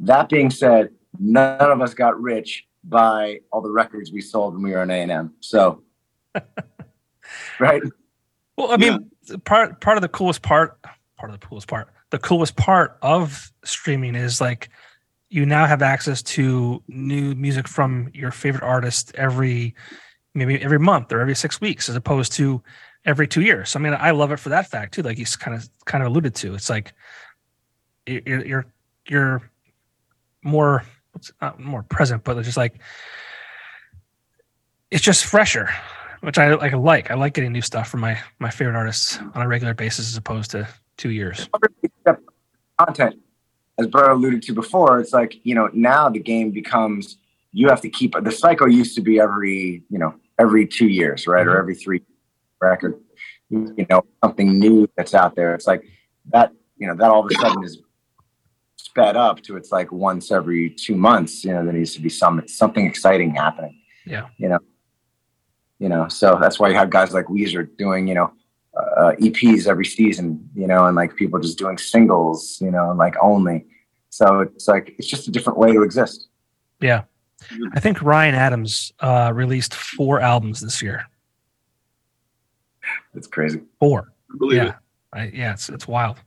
[0.00, 4.62] that being said, none of us got rich by all the records we sold when
[4.62, 5.34] we were in A and M.
[5.40, 5.82] So,
[7.60, 7.82] right?
[8.56, 9.36] Well, I mean, yeah.
[9.44, 10.78] part part of the coolest part,
[11.16, 14.68] part of the coolest part, the coolest part of streaming is like
[15.30, 19.74] you now have access to new music from your favorite artist every
[20.32, 22.62] maybe every month or every six weeks, as opposed to
[23.04, 23.70] every two years.
[23.70, 25.02] So, I mean, I love it for that fact too.
[25.02, 26.92] Like you kind of kind of alluded to, it's like
[28.06, 28.66] you're you're,
[29.08, 29.50] you're
[30.44, 30.84] more
[31.40, 32.80] not uh, more present, but it's just like
[34.92, 35.68] it's just fresher,
[36.20, 36.72] which I like.
[36.72, 37.10] I like.
[37.10, 40.16] I like getting new stuff from my my favorite artists on a regular basis as
[40.16, 41.48] opposed to two years.
[42.84, 43.20] Content,
[43.78, 47.18] as Bret alluded to before, it's like you know now the game becomes
[47.52, 51.26] you have to keep the cycle used to be every you know every two years,
[51.26, 51.50] right, mm-hmm.
[51.50, 52.02] or every three
[52.60, 53.00] record.
[53.50, 55.54] You know something new that's out there.
[55.54, 55.82] It's like
[56.32, 56.52] that.
[56.76, 57.78] You know that all of a sudden is
[58.76, 61.44] sped up to it's like once every two months.
[61.44, 63.80] You know, there needs to be some something exciting happening.
[64.06, 64.28] Yeah.
[64.36, 64.58] You know.
[65.80, 68.32] You know, so that's why you have guys like Weezer doing, you know,
[68.76, 73.14] uh, EPs every season, you know, and like people just doing singles, you know, like
[73.22, 73.66] only.
[74.10, 76.28] So it's like it's just a different way to exist.
[76.80, 77.02] Yeah.
[77.74, 81.06] I think Ryan Adams uh, released four albums this year.
[83.12, 83.62] That's crazy.
[83.78, 84.12] Four.
[84.40, 84.74] yeah.
[85.12, 86.18] I, yeah, it's it's wild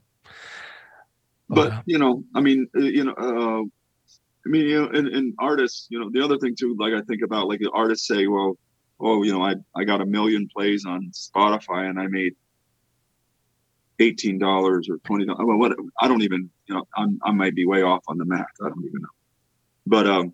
[1.50, 3.62] but oh, you know i mean uh, you know uh,
[4.46, 7.02] i mean you know and, and artists you know the other thing too like i
[7.04, 8.58] think about like the artists say well
[9.00, 12.34] oh you know i i got a million plays on spotify and i made
[14.00, 17.82] $18 or $20 well, what i don't even you know I'm, i might be way
[17.82, 18.46] off on the math.
[18.64, 19.08] I don't even know.
[19.86, 20.34] But um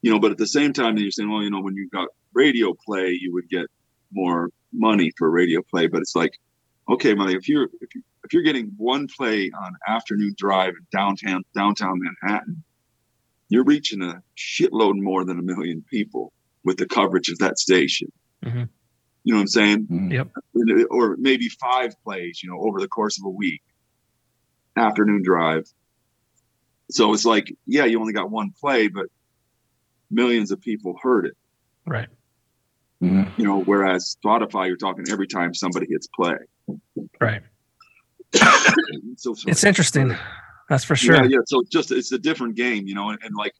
[0.00, 2.08] you know but at the same time you're saying well you know when you got
[2.32, 3.66] radio play you would get
[4.12, 5.86] more money for radio play.
[5.86, 6.38] But it's like
[6.88, 10.86] okay money if you're if you if you're getting one play on afternoon drive in
[10.92, 12.62] downtown downtown Manhattan,
[13.48, 16.32] you're reaching a shitload more than a million people
[16.68, 18.12] with the coverage of that station.
[18.44, 18.64] Mm-hmm.
[19.24, 19.86] You know what I'm saying?
[19.86, 20.12] Mm-hmm.
[20.12, 20.28] Yep.
[20.90, 23.62] Or maybe five plays, you know, over the course of a week.
[24.76, 25.64] Afternoon drive.
[26.90, 29.06] So it's like, yeah, you only got one play, but
[30.10, 31.36] millions of people heard it.
[31.86, 32.08] Right.
[33.02, 33.40] Mm-hmm.
[33.40, 36.36] You know, whereas Spotify, you're talking every time somebody hits play.
[37.18, 37.42] Right
[39.16, 40.14] so it's interesting.
[40.68, 41.14] That's for sure.
[41.14, 41.38] Yeah, yeah.
[41.46, 43.54] So just it's a different game, you know, and, and like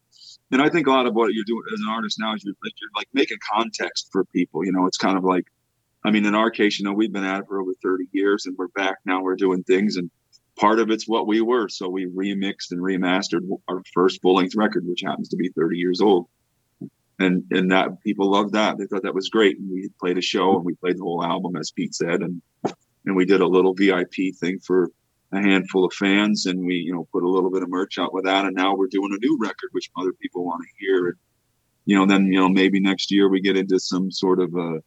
[0.51, 2.55] and I think a lot of what you're doing as an artist now is you're,
[2.63, 4.65] you're like making context for people.
[4.65, 5.45] You know, it's kind of like,
[6.05, 8.47] I mean, in our case, you know, we've been at it for over 30 years,
[8.47, 9.23] and we're back now.
[9.23, 10.11] We're doing things, and
[10.57, 11.69] part of it's what we were.
[11.69, 15.77] So we remixed and remastered our first full length record, which happens to be 30
[15.77, 16.27] years old.
[17.21, 18.79] And and that people loved that.
[18.79, 19.59] They thought that was great.
[19.59, 22.41] And we played a show and we played the whole album, as Pete said, and
[23.07, 24.91] and we did a little VIP thing for
[25.33, 28.15] a handful of fans, and we you know put a little bit of merch out
[28.15, 28.45] with that.
[28.45, 31.09] And now we're doing a new record, which other people want to hear.
[31.09, 31.17] And
[31.85, 34.83] you know, then you know maybe next year we get into some sort of a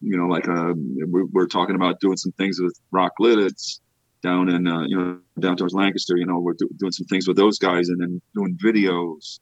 [0.00, 0.74] you know like a
[1.06, 3.80] we're, talking about doing some things with Rock Lititz
[4.22, 6.16] down in uh, you know down towards Lancaster.
[6.16, 9.40] You know, we're do, doing some things with those guys, and then doing videos,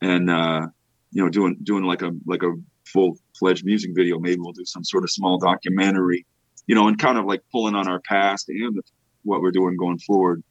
[0.00, 0.66] and uh,
[1.10, 2.52] you know, doing doing like a like a
[2.84, 4.18] full fledged music video.
[4.18, 6.26] Maybe we'll do some sort of small documentary,
[6.66, 8.82] you know, and kind of like pulling on our past and the,
[9.28, 10.42] what we're doing going forward,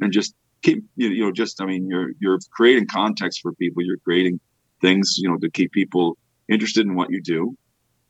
[0.00, 3.82] and just keep you know just I mean you're you're creating context for people.
[3.82, 4.40] You're creating
[4.80, 6.16] things you know to keep people
[6.48, 7.56] interested in what you do.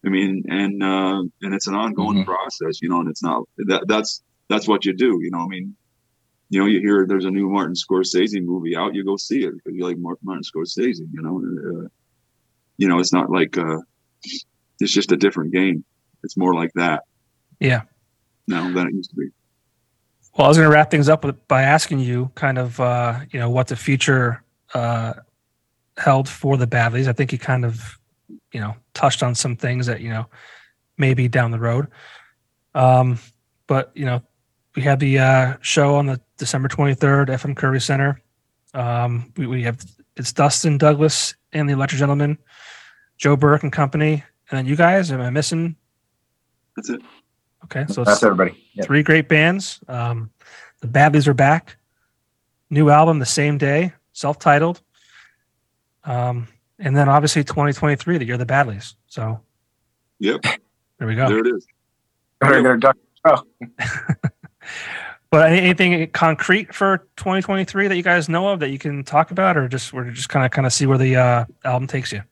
[0.04, 2.30] I mean, and uh, and it's an ongoing mm-hmm.
[2.30, 5.18] process, you know, and it's not that that's that's what you do.
[5.22, 5.76] You know, I mean,
[6.50, 9.54] you know, you hear there's a new Martin Scorsese movie out, you go see it
[9.54, 10.98] because you like Martin Scorsese.
[11.12, 11.88] You know, uh,
[12.76, 13.78] you know, it's not like uh,
[14.80, 15.84] it's just a different game.
[16.22, 17.04] It's more like that.
[17.60, 17.82] Yeah.
[18.46, 19.28] Now than it used to be.
[20.36, 23.20] Well, I was going to wrap things up with, by asking you kind of, uh,
[23.30, 24.42] you know, what the future
[24.74, 25.14] uh,
[25.96, 27.06] held for the Badlees.
[27.06, 27.98] I think you kind of,
[28.52, 30.26] you know, touched on some things that, you know,
[30.98, 31.86] maybe down the road.
[32.74, 33.18] Um,
[33.68, 34.22] but, you know,
[34.74, 38.20] we have the uh, show on the December 23rd, FM Kirby Center.
[38.74, 39.84] Um, we, we have
[40.16, 42.38] it's Dustin Douglas and the Electric Gentleman,
[43.18, 45.10] Joe Burke and company, and then you guys.
[45.12, 45.76] Am I missing?
[46.76, 47.02] That's it.
[47.64, 48.62] Okay, so that's everybody.
[48.74, 48.86] Yep.
[48.86, 49.80] Three great bands.
[49.88, 50.30] Um,
[50.80, 51.76] the Badlees are back.
[52.70, 54.82] New album the same day, self-titled.
[56.04, 56.48] Um,
[56.78, 58.94] and then obviously 2023, the year of the Badlees.
[59.06, 59.40] So,
[60.18, 60.42] yep,
[60.98, 61.28] there we go.
[61.28, 61.66] There it is.
[63.24, 63.42] Oh.
[65.30, 69.56] but anything concrete for 2023 that you guys know of that you can talk about,
[69.56, 72.22] or just we're just kind of kind of see where the uh, album takes you?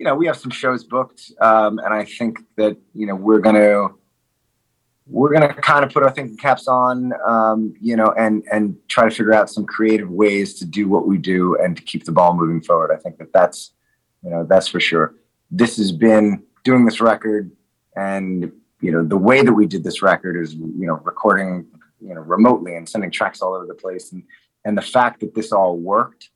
[0.00, 3.38] You know, we have some shows booked, um, and I think that you know we're
[3.38, 3.88] gonna
[5.06, 9.04] we're gonna kind of put our thinking caps on, um, you know, and and try
[9.06, 12.12] to figure out some creative ways to do what we do and to keep the
[12.12, 12.90] ball moving forward.
[12.90, 13.72] I think that that's
[14.24, 15.16] you know that's for sure.
[15.50, 17.50] This has been doing this record
[17.96, 21.66] and you know the way that we did this record is you know recording
[22.00, 24.22] you know remotely and sending tracks all over the place and
[24.64, 26.30] and the fact that this all worked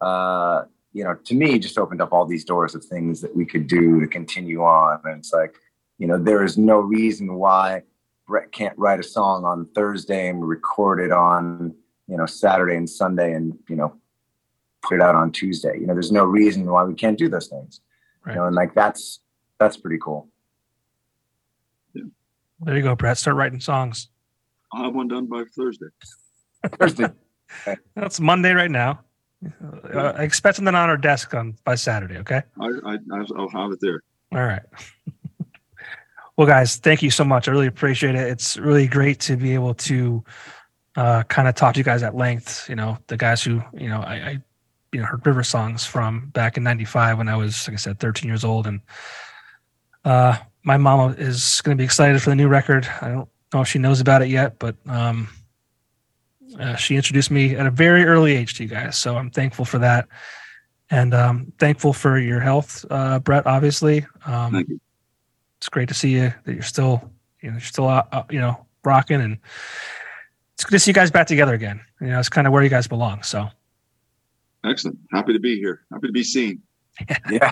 [0.00, 0.64] uh
[0.94, 3.66] you know to me just opened up all these doors of things that we could
[3.66, 5.56] do to continue on and it's like
[5.98, 7.82] you know there is no reason why
[8.26, 11.74] bret can't write a song on thursday and record it on
[12.06, 13.94] you know saturday and sunday and you know
[14.82, 17.48] put it out on tuesday you know there's no reason why we can't do those
[17.48, 17.80] things
[18.24, 18.32] right.
[18.32, 19.20] you know and like that's
[19.58, 20.28] that's pretty cool
[21.94, 22.04] Yeah.
[22.60, 23.16] there you go, Bret.
[23.18, 24.08] Start writing songs.
[24.72, 25.86] I'll have one done by Thursday.
[26.78, 27.06] Thursday.
[27.94, 29.03] That's Monday right now.
[29.94, 32.18] Uh, expect something on our desk on by Saturday.
[32.18, 32.42] Okay.
[32.60, 32.98] I, I
[33.36, 34.00] I'll have it there.
[34.32, 34.62] All right.
[36.36, 37.48] well, guys, thank you so much.
[37.48, 38.28] I really appreciate it.
[38.28, 40.24] It's really great to be able to
[40.96, 42.68] uh, kind of talk to you guys at length.
[42.68, 44.42] You know, the guys who you know I, I
[44.92, 47.98] you know heard river songs from back in '95 when I was, like I said,
[47.98, 48.80] 13 years old, and
[50.04, 52.88] uh, my mom is going to be excited for the new record.
[53.00, 55.28] I don't know if she knows about it yet, but um,
[56.58, 58.96] uh, she introduced me at a very early age to you guys.
[58.98, 60.08] So I'm thankful for that.
[60.90, 64.06] And um, thankful for your health, uh, Bret, obviously.
[64.26, 64.80] Um, Thank you.
[65.58, 68.38] It's great to see you that you're still, you know, you're still, uh, uh, you
[68.38, 69.38] know, rocking and
[70.52, 71.80] it's good to see you guys back together again.
[72.00, 73.22] You know, it's kind of where you guys belong.
[73.22, 73.48] So
[74.64, 74.98] excellent.
[75.12, 75.84] Happy to be here.
[75.90, 76.62] Happy to be seen.
[77.30, 77.50] yeah.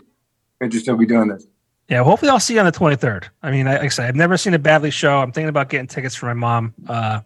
[0.60, 1.46] Good to still be doing this.
[1.88, 3.24] Yeah, well, hopefully I'll see you on the 23rd.
[3.42, 5.18] I mean, like I said, I've never seen a Badlees show.
[5.18, 7.24] I'm thinking about getting tickets for my mom, uh, for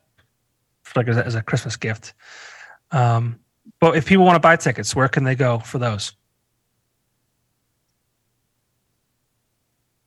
[0.94, 2.14] like as a, as a Christmas gift.
[2.90, 3.40] Um,
[3.80, 6.12] but if people want to buy tickets, where can they go for those?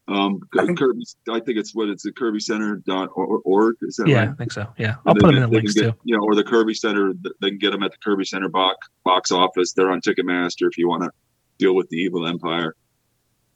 [0.08, 3.76] Um, I think, Kirby, I think it's what it's the Kirby Center dot org.
[3.84, 4.30] Is that yeah, right?
[4.30, 4.66] I think so.
[4.76, 5.94] Yeah, I'll put them in the links get, too.
[6.04, 7.14] You know, or the Kirby Center.
[7.42, 9.74] They can get them at the Kirby Center box box office.
[9.74, 11.12] They're on Ticketmaster if you want to
[11.60, 12.76] deal with the evil empire.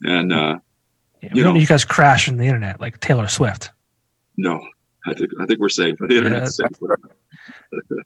[0.04, 0.60] And uh,
[1.24, 3.72] yeah, you know, you guys crashing the internet like Taylor Swift.
[4.38, 4.64] No,
[5.06, 5.96] I think I think we're safe.
[6.08, 6.90] The internet's yeah, safe.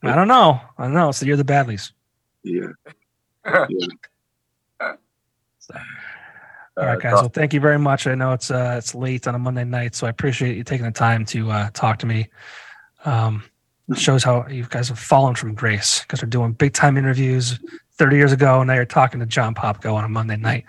[0.04, 0.60] I don't know.
[0.78, 1.12] I don't know.
[1.12, 1.91] So you're the badlees.
[2.43, 2.68] Yeah.
[3.45, 4.93] yeah.
[5.60, 5.76] So.
[6.78, 7.14] All right, guys.
[7.14, 8.06] Well, thank you very much.
[8.08, 10.86] I know it's uh, it's late on a Monday night, so I appreciate you taking
[10.86, 12.30] the time to uh, talk to me.
[13.06, 13.43] Um,
[13.89, 17.60] It shows how you guys have fallen from grace because we're doing big time interviews
[17.98, 18.60] 30 years ago.
[18.60, 20.66] And now you're talking to John Popko on a Monday night.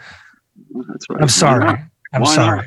[0.89, 1.23] That's right.
[1.23, 1.79] I'm sorry.
[2.13, 2.67] I'm Why sorry.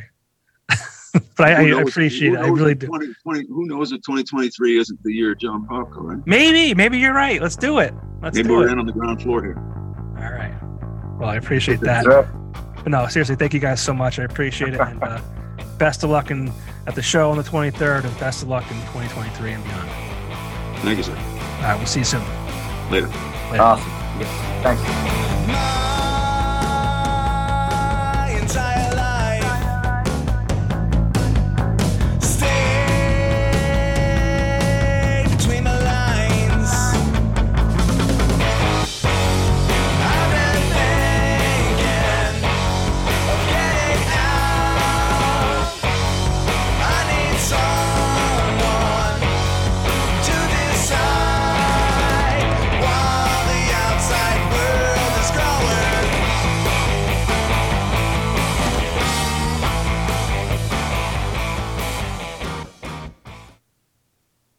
[1.14, 2.40] But I, I, appreciate it.
[2.40, 2.88] I really do.
[2.88, 6.28] 20, 20, who knows if 2023 isn't the year of John Popko, right?
[6.28, 6.74] Maybe.
[6.74, 7.42] Maybe you're right.
[7.42, 7.94] Let's do it.
[8.22, 8.72] Let's maybe do we're it.
[8.72, 9.58] in on the ground floor here.
[10.18, 10.58] All right.
[11.20, 12.06] Well, I appreciate that.
[12.06, 14.20] But no, seriously, thank you guys so much.
[14.20, 14.80] I appreciate it.
[14.80, 15.22] And uh,
[15.78, 16.52] best of luck in,
[16.88, 19.90] at the show on the 23rd and best of luck in 2023 and beyond.
[20.80, 21.16] Thank you, sir.
[21.16, 21.78] All right.
[21.78, 22.24] We'll see you soon.
[22.90, 23.08] Later.
[23.52, 23.62] Later.
[23.62, 23.90] Awesome.
[24.20, 24.64] Yeah.
[24.64, 25.91] Thanks.